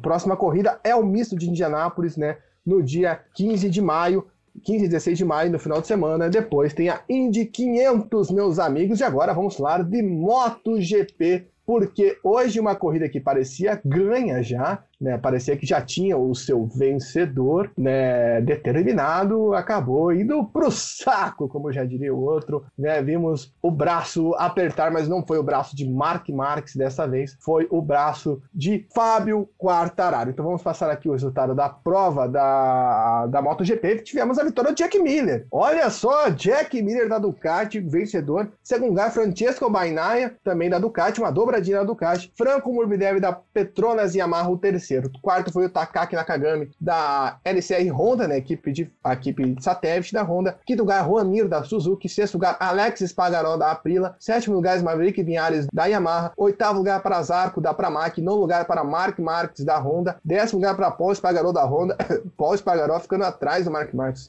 [0.00, 4.26] Próxima corrida é o misto de Indianápolis, né, no dia 15 de maio.
[4.62, 6.30] 15 e 16 de maio, no final de semana.
[6.30, 9.00] Depois tem a Indy 500, meus amigos.
[9.00, 15.18] E agora vamos falar de MotoGP porque hoje uma corrida que parecia ganha já, né,
[15.18, 21.84] parecia que já tinha o seu vencedor né, determinado, acabou indo pro saco, como já
[21.84, 22.64] diria o outro.
[22.78, 27.36] Né, vimos o braço apertar, mas não foi o braço de Mark Marques dessa vez,
[27.40, 30.30] foi o braço de Fábio Quartararo.
[30.30, 34.02] Então vamos passar aqui o resultado da prova da, da MotoGP.
[34.02, 35.46] Tivemos a vitória do Jack Miller.
[35.50, 38.50] Olha só, Jack Miller da Ducati, vencedor.
[38.62, 42.32] Segundo lugar, Francesco Bainaia, também da Ducati, uma dobradinha da Ducati.
[42.36, 45.10] Franco Morbidelli da Petronas Yamaha, o terceiro terceiro.
[45.14, 48.36] O quarto foi o Takaki Nakagami da LCR Honda, né?
[48.36, 50.58] Equipe de, a equipe de satélite da Honda.
[50.66, 52.08] Quinto lugar, Juan Mir da Suzuki.
[52.08, 54.14] Sexto lugar, Alex Spagaró da Aprila.
[54.20, 56.32] Sétimo lugar, Maverick Vinhares da Yamaha.
[56.36, 58.20] Oitavo lugar para Zarco da Pramac.
[58.20, 60.16] Nono lugar para Mark Marques da Honda.
[60.24, 61.96] Décimo lugar para Paul Spagaró da Honda.
[62.36, 64.28] Paul Spagaró ficando atrás do Mark Marques.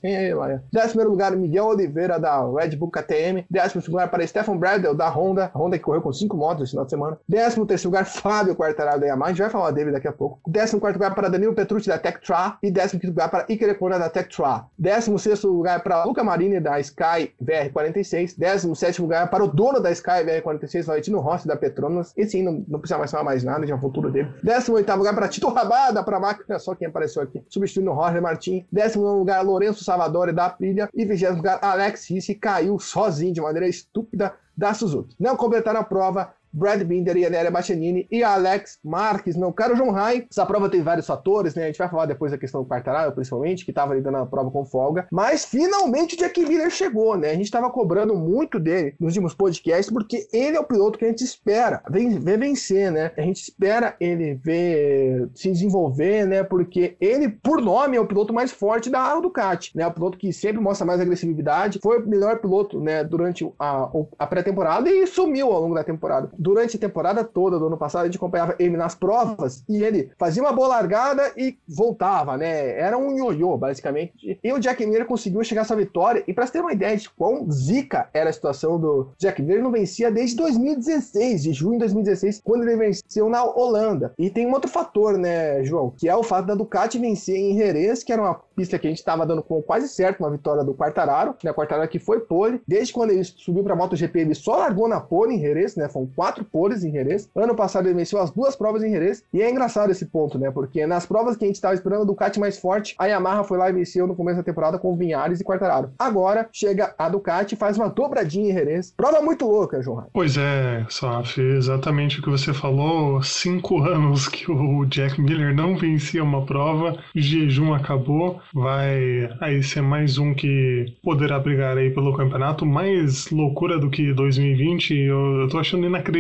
[0.72, 3.46] Décimo primeiro lugar, Miguel Oliveira da Red Bull KTM.
[3.50, 5.52] Décimo segundo lugar para Stefan Bradel da Honda.
[5.54, 7.18] Honda que correu com cinco motos esse final de semana.
[7.28, 9.30] Décimo terceiro lugar, Fábio Quartararo da Yamaha.
[9.30, 10.40] A gente vai falar dele daqui a pouco.
[10.48, 12.58] Décimo quarto lugar para Danilo Petrucci da Tectra.
[12.62, 14.66] E décimo quinto lugar para Iker Econa da Tectra.
[14.78, 18.36] Décimo sexto lugar para Luca Marini da Sky VR46.
[18.38, 22.14] Décimo sétimo lugar para o dono da Sky VR46, Valentino Rossi da Petronas.
[22.16, 24.30] Esse sim, não, não precisa mais falar mais nada, já futuro dele.
[24.44, 28.22] Décimo oitavo lugar para Tito Rabada, para a máquina, só quem apareceu aqui, substituindo Roger
[28.22, 28.66] Martin.
[28.72, 30.90] Décimo nono lugar, Lourenço Salvador da Aprilia.
[30.94, 35.16] E vigésimo lugar, Alex Risse caiu sozinho de maneira estúpida da Suzuki.
[35.20, 39.92] Não completaram a prova Brad Binder e Anélia Bastianini e Alex Marques, meu caro João
[39.92, 40.26] Rai.
[40.32, 41.64] Essa prova tem vários fatores, né?
[41.64, 44.50] A gente vai falar depois da questão do Quartararo, principalmente, que estava lidando a prova
[44.50, 45.06] com folga.
[45.12, 47.32] Mas finalmente o Jack Miller chegou, né?
[47.32, 51.04] A gente estava cobrando muito dele nos últimos podcasts, porque ele é o piloto que
[51.04, 53.12] a gente espera ver vencer, né?
[53.18, 56.42] A gente espera ele ver se desenvolver, né?
[56.42, 59.86] Porque ele, por nome, é o piloto mais forte da Ducati, né?
[59.86, 61.80] O piloto que sempre mostra mais agressividade.
[61.84, 63.04] Foi o melhor piloto, né?
[63.04, 67.66] Durante a, a pré-temporada e sumiu ao longo da temporada durante a temporada toda do
[67.66, 71.58] ano passado, a gente acompanhava ele nas provas e ele fazia uma boa largada e
[71.68, 72.80] voltava, né?
[72.80, 74.40] Era um ioiô, basicamente.
[74.44, 76.24] E o Jack Miller conseguiu chegar a essa vitória.
[76.28, 79.72] E para ter uma ideia de quão zica era a situação do Jack Miller, não
[79.72, 84.14] vencia desde 2016, de junho de 2016, quando ele venceu na Holanda.
[84.16, 85.96] E tem um outro fator, né, João?
[85.98, 88.90] Que é o fato da Ducati vencer em Jerez, que era uma pista que a
[88.92, 91.52] gente estava dando com quase certo uma vitória do Quartararo, né?
[91.52, 92.62] Quartararo que foi pole.
[92.68, 95.90] Desde quando ele subiu para MotoGP, ele só largou na pole em Jerez, né?
[95.90, 97.30] Foram quatro poles em Jerez.
[97.36, 99.24] Ano passado ele venceu as duas provas em Jerez.
[99.34, 100.52] E é engraçado esse ponto, né?
[100.52, 103.58] Porque nas provas que a gente estava esperando a Ducati mais forte, a Yamaha foi
[103.58, 105.92] lá e venceu no começo da temporada com Vinhares e Quartararo.
[105.98, 108.94] Agora chega a Ducati faz uma dobradinha em Jerez.
[108.96, 110.08] Prova muito louca, João.
[110.14, 113.22] Pois é, Saf, exatamente o que você falou.
[113.24, 119.82] Cinco anos que o Jack Miller não vencia uma prova, jejum acabou vai aí ser
[119.82, 122.66] mais um que poderá brigar aí pelo campeonato.
[122.66, 126.15] Mais loucura do que 2020, eu, eu tô achando inacreditável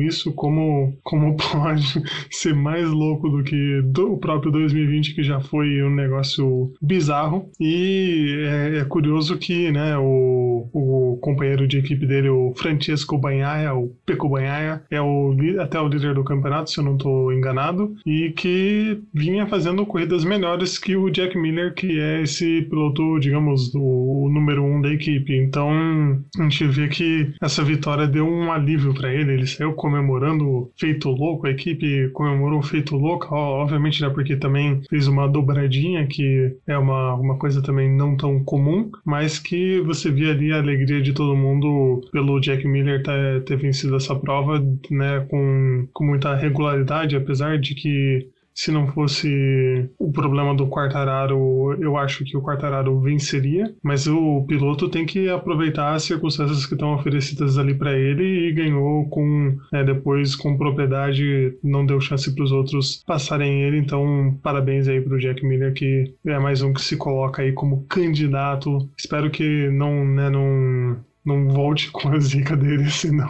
[0.00, 5.40] isso, como, como pode ser mais louco do que do, o próprio 2020, que já
[5.40, 7.50] foi um negócio bizarro.
[7.60, 13.74] E é, é curioso que né, o, o companheiro de equipe dele, o Francesco Banhaia,
[13.74, 17.94] o Peco Banhaia, é o, até o líder do campeonato, se eu não estou enganado,
[18.06, 23.72] e que vinha fazendo corridas melhores que o Jack Miller que é esse piloto, digamos,
[23.74, 25.36] o, número um da equipe.
[25.36, 25.70] Então
[26.38, 29.25] a gente vê que essa vitória deu um alívio para ele.
[29.32, 35.06] Ele saiu comemorando feito louco, a equipe comemorou feito louco, obviamente né, porque também fez
[35.06, 40.30] uma dobradinha, que é uma, uma coisa também não tão comum, mas que você via
[40.30, 44.58] ali a alegria de todo mundo pelo Jack Miller ter, ter vencido essa prova
[44.90, 51.76] né, com, com muita regularidade, apesar de que se não fosse o problema do Quartararo,
[51.78, 56.72] eu acho que o Quartararo venceria, mas o piloto tem que aproveitar as circunstâncias que
[56.72, 62.34] estão oferecidas ali para ele e ganhou com né, depois com propriedade, não deu chance
[62.34, 66.62] para os outros passarem ele, então parabéns aí para o Jack Miller que é mais
[66.62, 68.88] um que se coloca aí como candidato.
[68.96, 73.28] Espero que não, né, não não volte com a zica dele, senão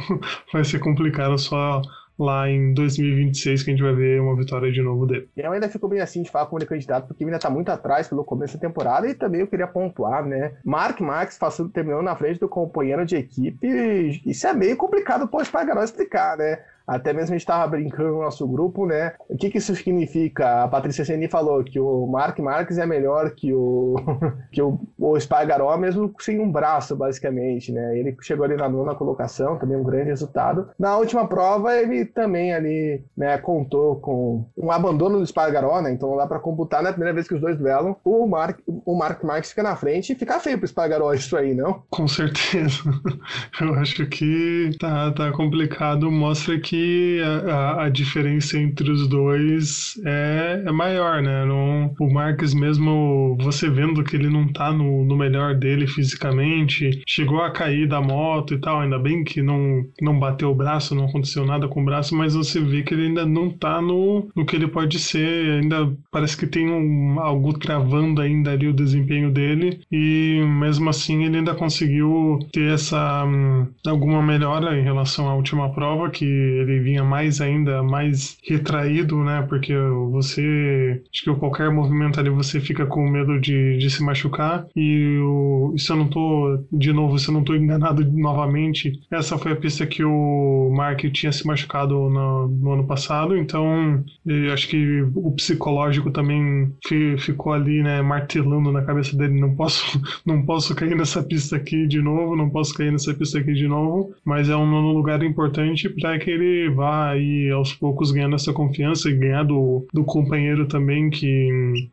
[0.52, 1.80] vai ser complicado só
[2.18, 5.28] lá em 2026 que a gente vai ver uma vitória de novo dele.
[5.36, 8.08] Eu ainda fico bem assim de falar como ele candidato, porque ainda tá muito atrás
[8.08, 10.54] pelo começo da temporada e também eu queria pontuar, né?
[10.64, 15.42] Mark Max passou, terminou na frente do companheiro de equipe, isso é meio complicado pô,
[15.44, 16.58] para Garot explicar, né?
[16.86, 19.14] Até mesmo a gente estava brincando no nosso grupo, né?
[19.28, 20.62] O que, que isso significa?
[20.62, 23.96] A Patrícia Seni falou que o Mark Marques é melhor que o
[24.52, 27.98] que o, o Spargaró, mesmo sem um braço, basicamente, né?
[27.98, 30.68] Ele chegou ali na nona colocação, também um grande resultado.
[30.78, 35.90] Na última prova, ele também ali, né, contou com um abandono do Spargaró, né?
[35.92, 39.24] Então dá para computar na primeira vez que os dois duelam, o Mark, o Mark
[39.24, 41.82] Marques fica na frente e fica feio pro Spargaró isso aí, não?
[41.90, 42.76] Com certeza.
[43.60, 49.98] Eu acho que tá, tá complicado, mostra que que a, a, diferença entre os dois
[50.04, 51.44] é, é maior, né?
[51.46, 57.02] Não, o Marques mesmo, você vendo que ele não tá no, no melhor dele fisicamente,
[57.06, 60.94] chegou a cair da moto e tal, ainda bem que não, não bateu o braço,
[60.94, 64.28] não aconteceu nada com o braço, mas você vê que ele ainda não tá no,
[64.36, 68.74] no que ele pode ser, ainda parece que tem um, algo travando ainda ali o
[68.74, 75.28] desempenho dele e mesmo assim ele ainda conseguiu ter essa hum, alguma melhora em relação
[75.28, 76.26] à última prova que
[76.66, 79.44] ele vinha mais ainda, mais retraído, né?
[79.48, 79.74] Porque
[80.10, 84.66] você, acho que qualquer movimento ali você fica com medo de, de se machucar.
[84.74, 89.38] E o, se eu não tô, de novo, se eu não tô enganado novamente, essa
[89.38, 93.36] foi a pista que o Mark tinha se machucado no, no ano passado.
[93.36, 94.04] Então,
[94.52, 96.72] acho que o psicológico também
[97.18, 99.38] ficou ali, né, martelando na cabeça dele.
[99.40, 103.38] Não posso, não posso cair nessa pista aqui de novo, não posso cair nessa pista
[103.38, 104.14] aqui de novo.
[104.24, 109.08] Mas é um lugar importante para que ele vá aí aos poucos ganhando essa confiança
[109.08, 111.48] e ganhar do, do companheiro também, que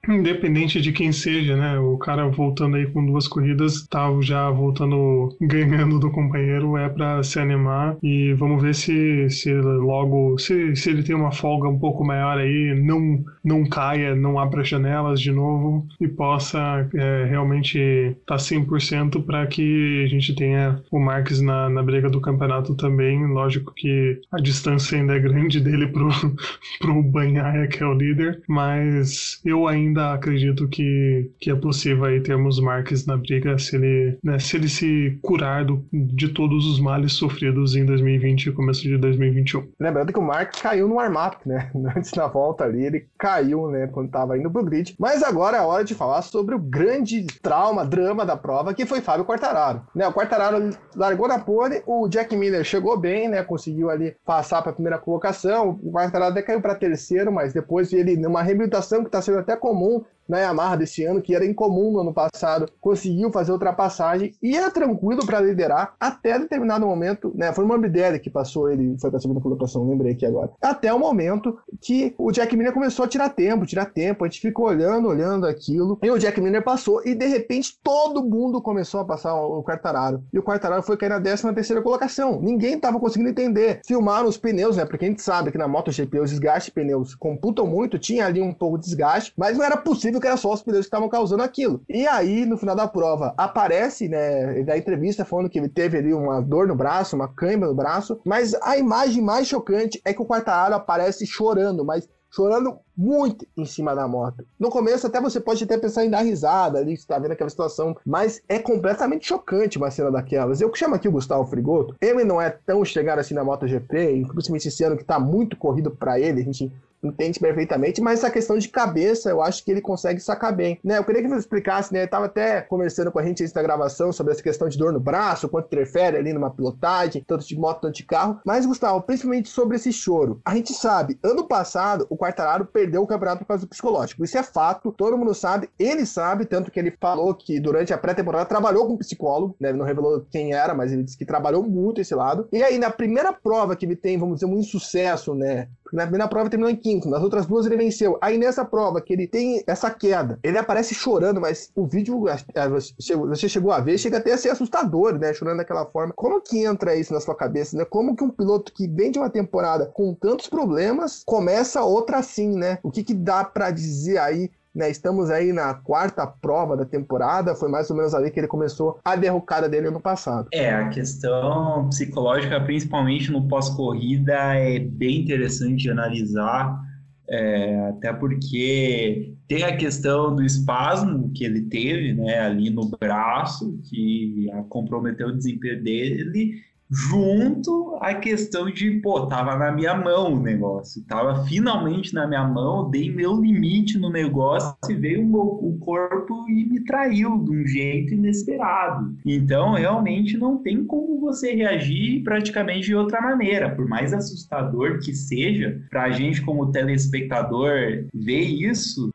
[0.07, 5.35] independente de quem seja, né, o cara voltando aí com duas corridas, tá já voltando
[5.41, 10.89] ganhando do companheiro, é para se animar e vamos ver se, se logo, se, se
[10.89, 15.31] ele tem uma folga um pouco maior aí, não, não caia, não abra janelas de
[15.31, 21.41] novo e possa é, realmente estar tá 100% para que a gente tenha o Marques
[21.41, 23.25] na, na briga do campeonato também.
[23.27, 26.09] Lógico que a distância ainda é grande dele pro,
[26.79, 32.21] pro Banhaia, que é o líder, mas eu ainda acredito que, que é possível aí
[32.21, 36.79] termos Marques na briga se ele, né, se ele se curar do, de todos os
[36.79, 39.67] males sofridos em 2020 e começo de 2021.
[39.79, 41.71] Lembrando que o Marques caiu no warm-up, né?
[41.95, 44.95] Antes da volta ali, ele caiu, né, quando estava indo pro grid.
[44.99, 49.01] Mas agora é hora de falar sobre o grande trauma, drama da prova, que foi
[49.01, 49.81] Fábio Quartararo.
[49.95, 54.63] Né, o Quartararo largou na pole, o Jack Miller chegou bem, né, conseguiu ali passar
[54.63, 55.79] para a primeira colocação.
[55.83, 59.55] O Quartararo até caiu para terceiro, mas depois ele, numa reabilitação que está sendo até
[59.55, 64.55] comum, na Yamaha desse ano, que era incomum no ano passado, conseguiu fazer ultrapassagem e
[64.55, 67.51] era tranquilo para liderar até determinado momento, né?
[67.53, 70.51] Foi o Morbidelli que passou, ele foi para a segunda colocação, lembrei aqui agora.
[70.61, 74.41] Até o momento que o Jack Miller começou a tirar tempo, tirar tempo, a gente
[74.41, 78.99] ficou olhando, olhando aquilo, e o Jack Miller passou e de repente todo mundo começou
[79.01, 80.23] a passar o Quartararo.
[80.31, 82.39] E o Quartararo foi cair na 13 terceira colocação.
[82.41, 83.81] Ninguém estava conseguindo entender.
[83.85, 84.85] Filmaram os pneus, né?
[84.85, 88.41] Porque a gente sabe que na MotoGP os desgastes de pneus computam muito, tinha ali
[88.41, 91.09] um pouco de desgaste, mas não era possível que era só os pneus que estavam
[91.09, 91.81] causando aquilo.
[91.89, 96.13] E aí, no final da prova, aparece, né, da entrevista falando que ele teve ali
[96.13, 100.21] uma dor no braço, uma câimbra no braço, mas a imagem mais chocante é que
[100.21, 104.43] o Quartararo aparece chorando, mas chorando muito em cima da moto.
[104.59, 107.49] No começo, até você pode até pensar em dar risada ali, você tá vendo aquela
[107.49, 110.59] situação, mas é completamente chocante uma cena daquelas.
[110.59, 114.67] Eu chamo aqui o Gustavo Frigoto, ele não é tão chegado assim na MotoGP, principalmente
[114.67, 116.71] esse ano que tá muito corrido para ele, a gente
[117.03, 120.79] entende perfeitamente, mas essa questão de cabeça eu acho que ele consegue sacar bem.
[120.83, 120.97] Né?
[120.97, 121.99] Eu queria que você explicasse, né?
[121.99, 124.91] Ele tava até conversando com a gente antes da gravação sobre essa questão de dor
[124.93, 128.39] no braço, quanto interfere ali numa pilotagem, tanto de moto, tanto de carro.
[128.45, 130.41] Mas, Gustavo, principalmente sobre esse choro.
[130.45, 134.23] A gente sabe, ano passado, o Quartararo perdeu o campeonato por causa do psicológico.
[134.23, 137.97] Isso é fato, todo mundo sabe, ele sabe, tanto que ele falou que durante a
[137.97, 139.69] pré-temporada trabalhou com um psicólogo, né?
[139.69, 142.47] Ele não revelou quem era, mas ele disse que trabalhou muito esse lado.
[142.51, 145.67] E aí, na primeira prova que ele tem, vamos dizer, um insucesso, né?
[145.93, 148.17] Na primeira prova terminou em quinto, nas outras duas ele venceu.
[148.19, 152.35] Aí nessa prova que ele tem essa queda, ele aparece chorando, mas o vídeo é,
[152.67, 155.31] você chegou a ver, chega até a ser assustador, né?
[155.35, 156.11] Chorando daquela forma.
[156.15, 157.85] Como que entra isso na sua cabeça, né?
[157.85, 162.57] Como que um piloto que vem de uma temporada com tantos problemas começa outra assim,
[162.57, 162.79] né?
[162.81, 167.55] O que, que dá para dizer aí né, estamos aí na quarta prova da temporada,
[167.55, 170.47] foi mais ou menos ali que ele começou a derrocada dele no passado.
[170.51, 176.81] É, a questão psicológica, principalmente no pós-corrida, é bem interessante de analisar,
[177.29, 183.79] é, até porque tem a questão do espasmo que ele teve né, ali no braço,
[183.89, 186.55] que comprometeu o desempenho dele,
[186.93, 192.47] junto à questão de, pô, tava na minha mão o negócio, tava finalmente na minha
[192.47, 197.39] mão, dei meu limite no negócio e veio o, meu, o corpo e me traiu
[197.43, 199.15] de um jeito inesperado.
[199.25, 205.13] Então, realmente não tem como você reagir praticamente de outra maneira, por mais assustador que
[205.13, 209.09] seja, pra gente como telespectador ver isso,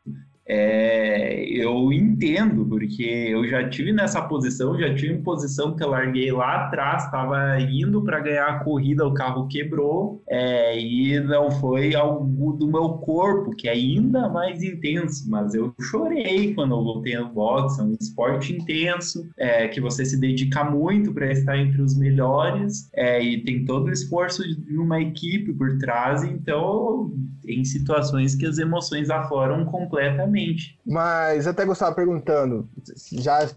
[0.51, 5.89] é, eu entendo, porque eu já tive nessa posição, já tive em posição que eu
[5.89, 11.51] larguei lá atrás, estava indo para ganhar a corrida, o carro quebrou, é, e não
[11.51, 16.83] foi algo do meu corpo, que é ainda mais intenso, mas eu chorei quando eu
[16.83, 21.59] voltei no boxe, é um esporte intenso, é, que você se dedica muito para estar
[21.59, 27.13] entre os melhores, é, e tem todo o esforço de uma equipe por trás, então
[27.47, 30.38] em situações que as emoções afloram completamente
[30.85, 32.69] mas até gostava perguntando,
[33.13, 33.49] já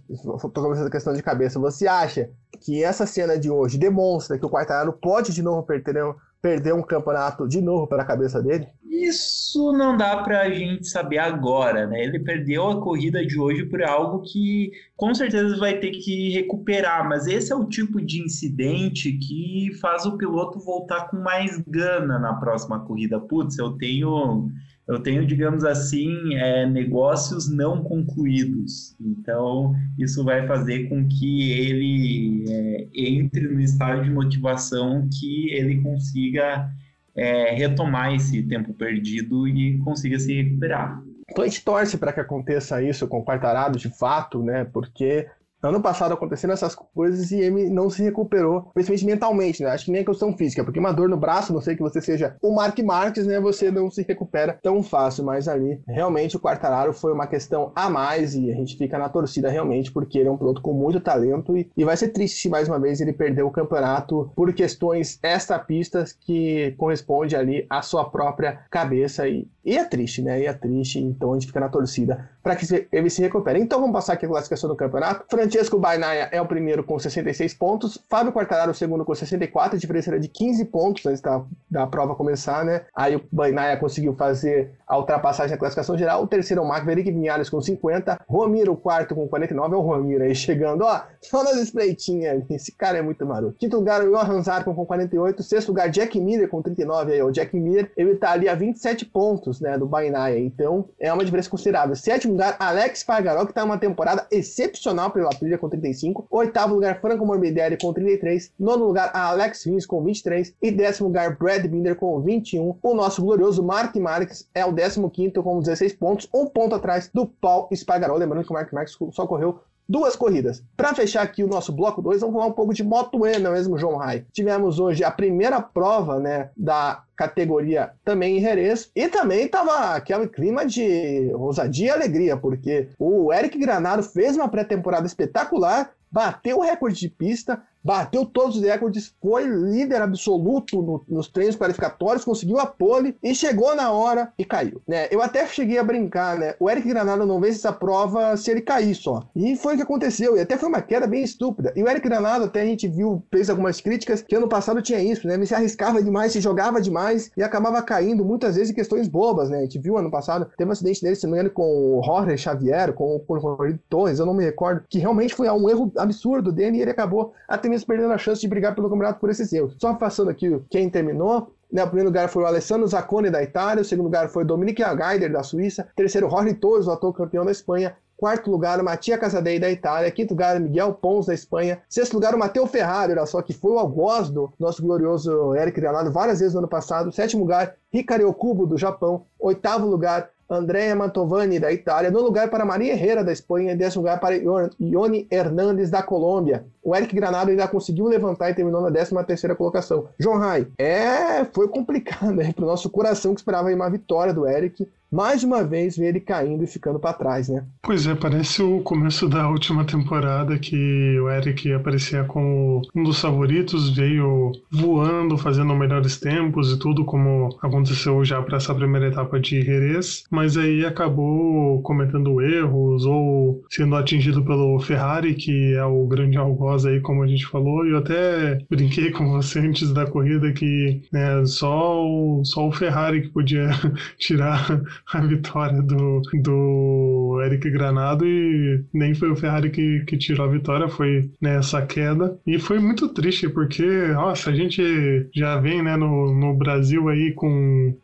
[0.52, 2.30] tocamos essa questão de cabeça, você acha
[2.60, 6.82] que essa cena de hoje demonstra que o Quartararo pode de novo perder, perder um
[6.82, 8.68] campeonato de novo para a cabeça dele?
[8.92, 12.04] Isso não dá para a gente saber agora, né?
[12.04, 17.08] Ele perdeu a corrida de hoje por algo que com certeza vai ter que recuperar,
[17.08, 22.18] mas esse é o tipo de incidente que faz o piloto voltar com mais gana
[22.18, 23.18] na próxima corrida.
[23.18, 24.50] Putz, eu tenho
[24.86, 28.96] eu tenho, digamos assim, é, negócios não concluídos.
[29.00, 35.80] Então, isso vai fazer com que ele é, entre no estado de motivação que ele
[35.80, 36.68] consiga
[37.14, 41.02] é, retomar esse tempo perdido e consiga se recuperar.
[41.30, 44.64] Então a gente torce para que aconteça isso com o Quartararo de fato, né?
[44.64, 45.26] Porque
[45.62, 49.70] Ano passado aconteceram essas coisas e ele não se recuperou, principalmente mentalmente, né?
[49.70, 52.00] Acho que nem a questão física, porque uma dor no braço, não sei que você
[52.00, 53.38] seja o Mark Marques, né?
[53.38, 57.88] Você não se recupera tão fácil, mas ali realmente o Quartararo foi uma questão a
[57.88, 61.00] mais e a gente fica na torcida realmente, porque ele é um piloto com muito
[61.00, 65.20] talento e, e vai ser triste mais uma vez ele perder o campeonato por questões
[65.22, 70.40] extra-pistas que corresponde ali à sua própria cabeça e, e é triste, né?
[70.40, 73.60] E é triste, então a gente fica na torcida para que ele se recupere.
[73.60, 75.24] Então vamos passar aqui a classificação do campeonato.
[75.30, 79.78] Francesco Bainaia é o primeiro com 66 pontos, Fábio Quartararo o segundo com 64, a
[79.78, 82.82] diferença era de 15 pontos antes da, da prova começar, né?
[82.94, 86.22] Aí o Bainaia conseguiu fazer a ultrapassagem na classificação geral.
[86.22, 90.22] O terceiro é o Maverick Vinhares com 50, Romiro quarto com 49, é o Romiro
[90.22, 93.56] aí chegando, ó, só nas espreitinhas, esse cara é muito maroto.
[93.58, 97.30] Quinto lugar, o Johan Zarco com 48, sexto lugar, Jack Miller com 39, aí o
[97.30, 101.48] Jack Miller, ele tá ali a 27 pontos, né, do Bainaia, então é uma diferença
[101.48, 101.96] considerável.
[101.96, 106.26] Sétimo lugar, Alex Pagaró, que tá uma temporada excepcional pela Aprilia com 35.
[106.30, 108.52] Oitavo lugar, Franco Morbidelli com 33.
[108.60, 110.54] Nono lugar, Alex Rins com 23.
[110.60, 112.76] E décimo lugar, Brad Binder com 21.
[112.82, 117.10] O nosso glorioso Mark Marques é o décimo quinto com 16 pontos, um ponto atrás
[117.12, 118.16] do Paul Espargaró.
[118.16, 120.62] Lembrando que o Mark Marques só correu duas corridas.
[120.76, 123.50] Para fechar aqui o nosso bloco 2, vamos falar um pouco de Moto E, não
[123.50, 124.24] é mesmo, João Rai?
[124.32, 130.28] Tivemos hoje a primeira prova, né, da categoria também em Jerez, e também tava aquele
[130.28, 136.62] clima de ousadia e alegria, porque o Eric Granado fez uma pré-temporada espetacular, bateu o
[136.62, 142.58] recorde de pista, bateu todos os recordes, foi líder absoluto no, nos treinos qualificatórios, conseguiu
[142.58, 144.80] a pole e chegou na hora e caiu.
[144.86, 145.08] Né?
[145.10, 146.54] Eu até cheguei a brincar, né?
[146.60, 149.28] O Eric Granado não vence essa prova se ele cair só.
[149.34, 150.36] E foi o que aconteceu.
[150.36, 151.72] E até foi uma queda bem estúpida.
[151.74, 155.00] E o Eric Granado, até a gente viu, fez algumas críticas, que ano passado tinha
[155.00, 155.34] isso, né?
[155.34, 159.50] Ele se arriscava demais, se jogava demais e acabava caindo muitas vezes em questões bobas,
[159.50, 159.58] né?
[159.58, 162.02] A gente viu ano passado, teve um acidente dele, se não me engano, com o
[162.04, 165.92] Jorge Xavier, com o Rodrigo Torres, eu não me recordo, que realmente foi um erro
[166.02, 169.30] absurdo dele e ele acabou até mesmo perdendo a chance de brigar pelo campeonato por
[169.30, 169.74] esses erros.
[169.78, 173.82] Só passando aqui quem terminou, né, o primeiro lugar foi o Alessandro Zaccone da Itália,
[173.82, 177.44] o segundo lugar foi o Dominique Geider da Suíça, terceiro Jorge Torres, o atual campeão
[177.44, 181.34] da Espanha, quarto lugar o Matia Casadei da Itália, quinto lugar o Miguel Pons da
[181.34, 185.56] Espanha, sexto lugar o Matteo Ferrari, olha só, que foi o algoz do nosso glorioso
[185.56, 190.30] Eric Granado várias vezes no ano passado, sétimo lugar Ricardo Okubo do Japão, oitavo lugar
[190.54, 194.36] Andrea Mantovani, da Itália, no lugar para Maria Herrera, da Espanha, e décimo lugar para
[194.36, 196.64] Ione Hernandes, da Colômbia.
[196.82, 200.08] O Eric Granado ainda conseguiu levantar e terminou na 13 terceira colocação.
[200.18, 204.88] João Rai, é, foi complicado para o nosso coração que esperava uma vitória do Eric,
[205.12, 207.64] mais uma vez ver ele caindo e ficando para trás, né?
[207.82, 213.20] Pois é, parece o começo da última temporada que o Eric aparecia como um dos
[213.20, 219.38] favoritos, veio voando, fazendo melhores tempos e tudo, como aconteceu já para essa primeira etapa
[219.38, 226.06] de Jerez, mas aí acabou cometendo erros ou sendo atingido pelo Ferrari, que é o
[226.06, 230.06] grande algoz aí, como a gente falou, e eu até brinquei com você antes da
[230.06, 233.70] corrida que né, só, o, só o Ferrari que podia
[234.18, 234.80] tirar
[235.12, 240.50] a vitória do, do Eric Granado e nem foi o Ferrari que, que tirou a
[240.50, 242.38] vitória, foi nessa né, queda.
[242.46, 247.32] E foi muito triste porque, nossa, a gente já vem né, no, no Brasil aí
[247.32, 247.94] com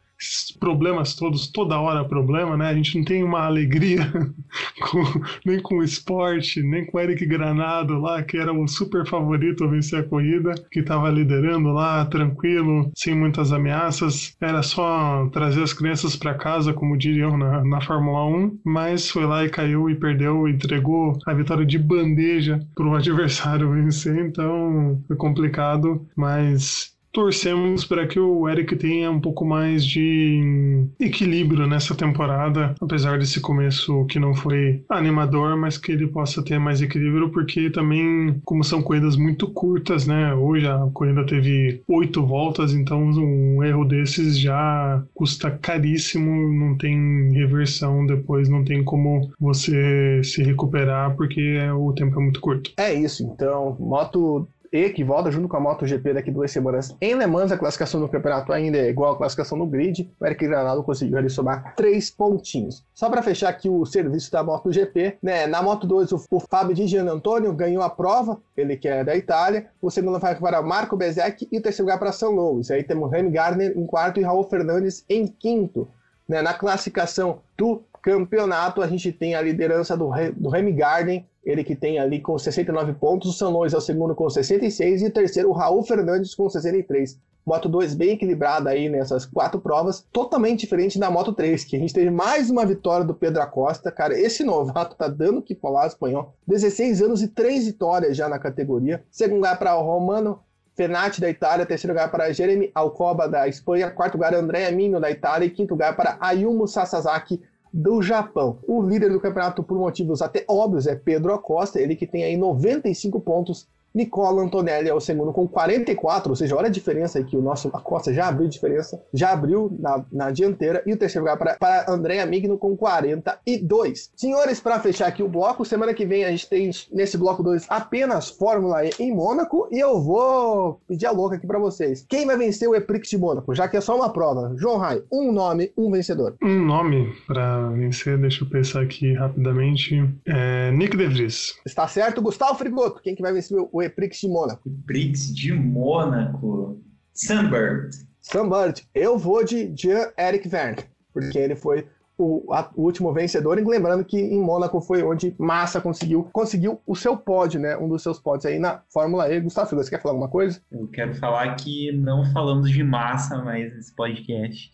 [0.59, 2.69] problemas todos, toda hora problema, né?
[2.69, 4.11] A gente não tem uma alegria
[4.91, 5.03] com,
[5.45, 9.65] nem com o esporte, nem com o Eric Granado lá, que era o super favorito
[9.65, 14.37] a vencer a corrida, que estava liderando lá, tranquilo, sem muitas ameaças.
[14.41, 19.25] Era só trazer as crianças para casa, como diriam na, na Fórmula 1, mas foi
[19.25, 25.03] lá e caiu e perdeu, entregou a vitória de bandeja para o adversário vencer, então
[25.07, 31.95] foi complicado, mas torcemos para que o Eric tenha um pouco mais de equilíbrio nessa
[31.95, 37.31] temporada, apesar desse começo que não foi animador, mas que ele possa ter mais equilíbrio,
[37.31, 40.35] porque também, como são corridas muito curtas, né?
[40.35, 47.33] Hoje a corrida teve oito voltas, então um erro desses já custa caríssimo, não tem
[47.33, 52.73] reversão depois, não tem como você se recuperar, porque o tempo é muito curto.
[52.77, 57.15] É isso, então, moto E, que volta junto com a MotoGP daqui duas semanas em
[57.15, 57.51] Le Mans.
[57.51, 60.11] A classificação do campeonato ainda é igual à classificação no grid.
[60.21, 62.85] O Eric Granado conseguiu ali somar três pontinhos.
[62.95, 65.47] Só para fechar aqui o serviço da MotoGP, né?
[65.47, 69.03] Na Moto 2, o, o Fábio Di Gian Antonio ganhou a prova, ele que é
[69.03, 69.69] da Itália.
[69.81, 72.71] O segundo vai para Marco Bezek e o terceiro lugar para São Louis.
[72.71, 75.89] Aí temos Remy Gardner em quarto e Raul Fernandes em quinto.
[76.29, 76.43] Né?
[76.43, 81.77] Na classificação do campeonato, a gente tem a liderança do, do Remy Gardner, ele que
[81.77, 85.11] tem ali com 69 pontos, o São Luís é o segundo com 66 e o
[85.11, 87.19] terceiro o Raul Fernandes com 63.
[87.45, 91.79] Moto 2 bem equilibrada aí nessas quatro provas, totalmente diferente da Moto 3, que a
[91.79, 93.91] gente teve mais uma vitória do Pedro Acosta.
[93.91, 96.35] Cara, esse novato tá dando que falar espanhol.
[96.47, 99.03] 16 anos e 3 vitórias já na categoria.
[99.11, 100.41] Segundo lugar para o Romano
[100.75, 105.11] Fenati da Itália, terceiro lugar para Jeremy Alcoba da Espanha, quarto lugar Andrea Mino da
[105.11, 107.41] Itália e quinto lugar para Ayumu Sasazaki
[107.79, 108.59] do Japão.
[108.67, 112.37] O líder do campeonato, por motivos até óbvios, é Pedro Acosta, ele que tem aí
[112.37, 113.69] 95 pontos
[113.99, 117.43] Nicola Antonelli é o segundo com 44, ou seja, olha a diferença aí que o
[117.43, 121.57] nosso Acosta já abriu diferença, já abriu na, na dianteira, e o terceiro lugar para,
[121.57, 124.13] para Andréa Migno com 42.
[124.15, 127.67] Senhores, para fechar aqui o bloco, semana que vem a gente tem nesse bloco 2
[127.69, 132.07] apenas Fórmula E em Mônaco, e eu vou pedir a louca aqui para vocês.
[132.09, 133.53] Quem vai vencer o Eprix de Mônaco?
[133.53, 134.55] Já que é só uma prova.
[134.57, 136.37] João Rai, um nome, um vencedor.
[136.41, 140.09] Um nome para vencer, deixa eu pensar aqui rapidamente.
[140.25, 141.59] É Nick De Vries.
[141.67, 143.03] Está certo, Gustavo Frigoto.
[143.03, 144.69] Quem que vai vencer o o Eprix de Mônaco?
[144.69, 146.81] Eprix de Mônaco.
[147.15, 147.91] Sunbird.
[148.21, 148.87] Sunbird.
[148.95, 151.87] Eu vou de Jean-Eric Verne, porque ele foi
[152.19, 156.81] o, a, o, último vencedor, e lembrando que em Mônaco foi onde Massa conseguiu, conseguiu
[156.85, 157.77] o seu pódio, né?
[157.77, 159.41] Um dos seus pódios aí na Fórmula E.
[159.41, 160.61] Gustavo, você quer falar alguma coisa?
[160.73, 164.73] Eu quero falar que não falamos de Massa mais nesse podcast.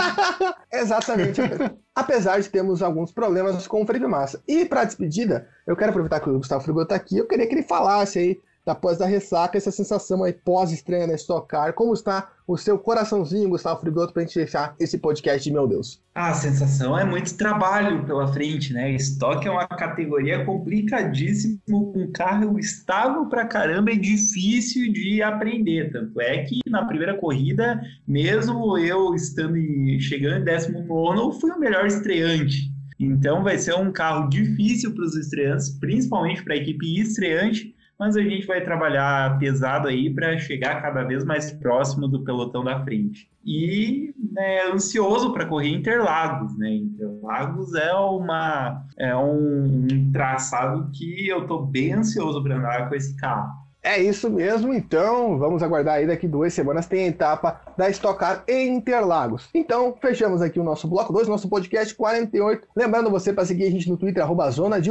[0.72, 1.42] Exatamente.
[1.94, 4.42] Apesar de termos alguns problemas com o Felipe Massa.
[4.48, 7.54] E para despedida, eu quero aproveitar que o Gustavo Frigoto está aqui, eu queria que
[7.54, 8.40] ele falasse aí
[8.70, 11.72] após da ressaca, essa sensação aí pós-estreia na Stock Car.
[11.74, 15.66] Como está o seu coraçãozinho, Gustavo Frigoto, para a gente deixar esse podcast de meu
[15.66, 16.02] Deus?
[16.12, 18.92] a sensação é muito trabalho pela frente, né?
[18.92, 25.90] Stock é uma categoria complicadíssima, com carro estável pra caramba e difícil de aprender.
[25.90, 29.56] Tanto é que na primeira corrida, mesmo eu estando
[30.00, 32.70] chegando em 19, fui o melhor estreante.
[32.98, 38.16] Então vai ser um carro difícil para os estreantes, principalmente para a equipe estreante, mas
[38.16, 42.82] a gente vai trabalhar pesado aí para chegar cada vez mais próximo do pelotão da
[42.82, 43.30] frente.
[43.44, 46.70] E né, ansioso para correr Interlagos, né?
[46.70, 53.14] Interlagos é uma é um traçado que eu estou bem ansioso para andar com esse
[53.16, 53.52] carro.
[53.82, 58.18] É isso mesmo, então vamos aguardar aí daqui duas semanas tem a etapa da Stock
[58.18, 59.48] Car em Interlagos.
[59.54, 62.68] Então, fechamos aqui o nosso bloco 2, nosso podcast 48.
[62.76, 64.90] Lembrando você para seguir a gente no Twitter, arroba Zona de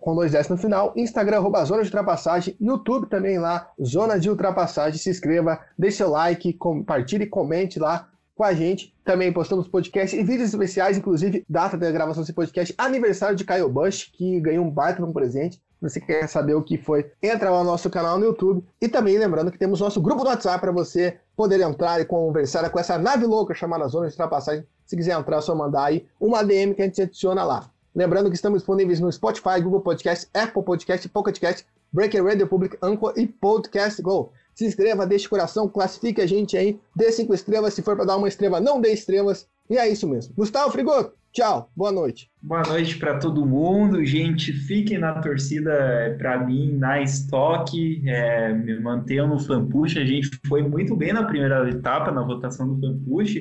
[0.00, 4.28] com dois S no final, Instagram, arroba Zona de Ultrapassagem, YouTube também lá, Zona de
[4.28, 4.98] Ultrapassagem.
[4.98, 8.92] Se inscreva, deixe seu like, compartilhe e comente lá com a gente.
[9.04, 13.68] Também postamos podcasts e vídeos especiais, inclusive data da gravação desse podcast, aniversário de Caio
[13.68, 17.58] Bush, que ganhou um baita um presente você quer saber o que foi, entra lá
[17.58, 18.64] no nosso canal no YouTube.
[18.80, 22.68] E também lembrando que temos nosso grupo do WhatsApp para você poder entrar e conversar
[22.70, 24.66] com essa nave louca chamada Zona de Ultrapassagem.
[24.84, 27.70] Se quiser entrar, é só mandar aí uma DM que a gente adiciona lá.
[27.94, 32.76] Lembrando que estamos disponíveis no Spotify, Google Podcast, Apple Podcast, Pocket Cast, Breaker Radio Public,
[32.82, 34.32] Anchor e Podcast Go.
[34.54, 37.74] Se inscreva, deixe coração, classifique a gente aí, dê cinco estrelas.
[37.74, 39.46] Se for para dar uma estrela, não dê estrelas.
[39.70, 40.34] E é isso mesmo.
[40.36, 42.28] Gustavo Frigoto, Tchau, boa noite.
[42.42, 44.52] Boa noite para todo mundo, gente.
[44.52, 49.98] Fiquem na torcida é, para mim na estoque, é, me mantenham no fanpush.
[49.98, 53.36] A gente foi muito bem na primeira etapa, na votação do fanpush.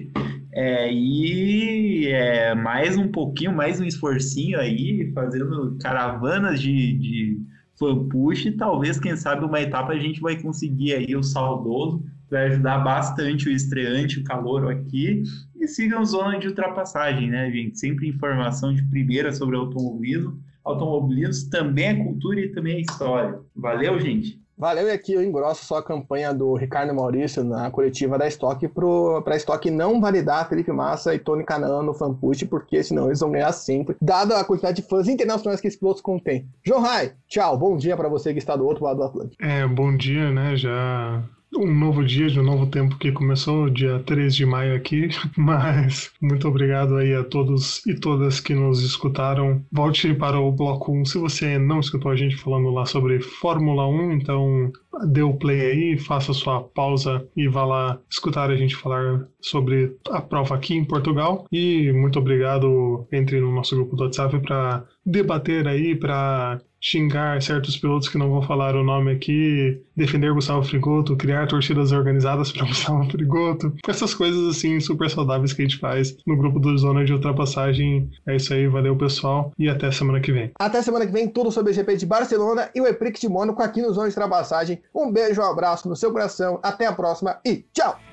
[0.54, 7.42] É, e é, mais um pouquinho, mais um esforcinho aí, fazendo caravanas de, de
[7.80, 8.56] fanpush.
[8.60, 13.48] Talvez, quem sabe, uma etapa a gente vai conseguir aí o saudoso vai ajudar bastante
[13.48, 15.24] o estreante, o calor aqui.
[15.60, 17.80] E sigam zona de ultrapassagem, né, gente?
[17.80, 20.40] Sempre informação de primeira sobre automobilismo.
[20.64, 23.40] Automobilismo também é cultura e também é história.
[23.56, 24.40] Valeu, gente!
[24.60, 28.68] Valeu, e aqui eu engrosso só a campanha do Ricardo Maurício na coletiva da Stock
[28.70, 33.20] para a Stock não validar Felipe Massa e Tony Canan no fanpush, porque senão eles
[33.20, 36.48] vão ganhar sempre, dada a quantidade de fãs internacionais que esse piloto contém.
[36.66, 39.46] João Rai, tchau, bom dia para você que está do outro lado do Atlântico.
[39.46, 40.56] É, bom dia, né?
[40.56, 41.24] Já
[41.56, 46.12] um novo dia de um novo tempo que começou dia 3 de maio aqui, mas
[46.22, 49.64] muito obrigado aí a todos e todas que nos escutaram.
[49.72, 53.88] Volte para o bloco 1 se você não escutou a gente falando lá sobre Fórmula
[53.88, 54.72] 1, então
[55.06, 59.96] dê o play aí, faça sua pausa e vá lá escutar a gente falar sobre
[60.10, 61.46] a prova aqui em Portugal.
[61.52, 67.78] E muito obrigado, entre no nosso grupo do WhatsApp para debater aí, para xingar certos
[67.78, 72.66] pilotos que não vou falar o nome aqui, defender Gustavo Frigoto, criar torcidas organizadas para
[72.66, 77.04] Gustavo Frigoto, essas coisas assim super saudáveis que a gente faz no grupo do Zona
[77.04, 78.10] de Ultrapassagem.
[78.26, 80.52] É isso aí, valeu pessoal e até semana que vem.
[80.60, 83.62] Até semana que vem, tudo sobre o GP de Barcelona e o EPRIC de Mônaco
[83.62, 84.82] aqui no Zona de Ultrapassagem.
[84.94, 88.07] Um beijo, um abraço no seu coração, até a próxima e tchau!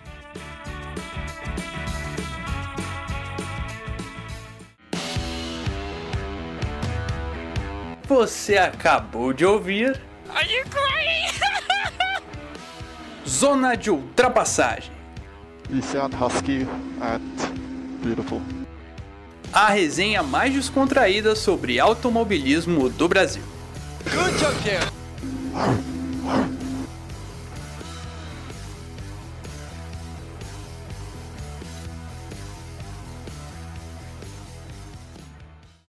[8.07, 10.01] Você acabou de ouvir.
[13.27, 14.93] Zona de ultrapassagem.
[15.71, 16.67] Husky
[17.01, 17.21] and
[18.03, 18.43] beautiful.
[19.53, 23.43] A resenha mais descontraída sobre automobilismo do Brasil.
[24.05, 24.55] Good job.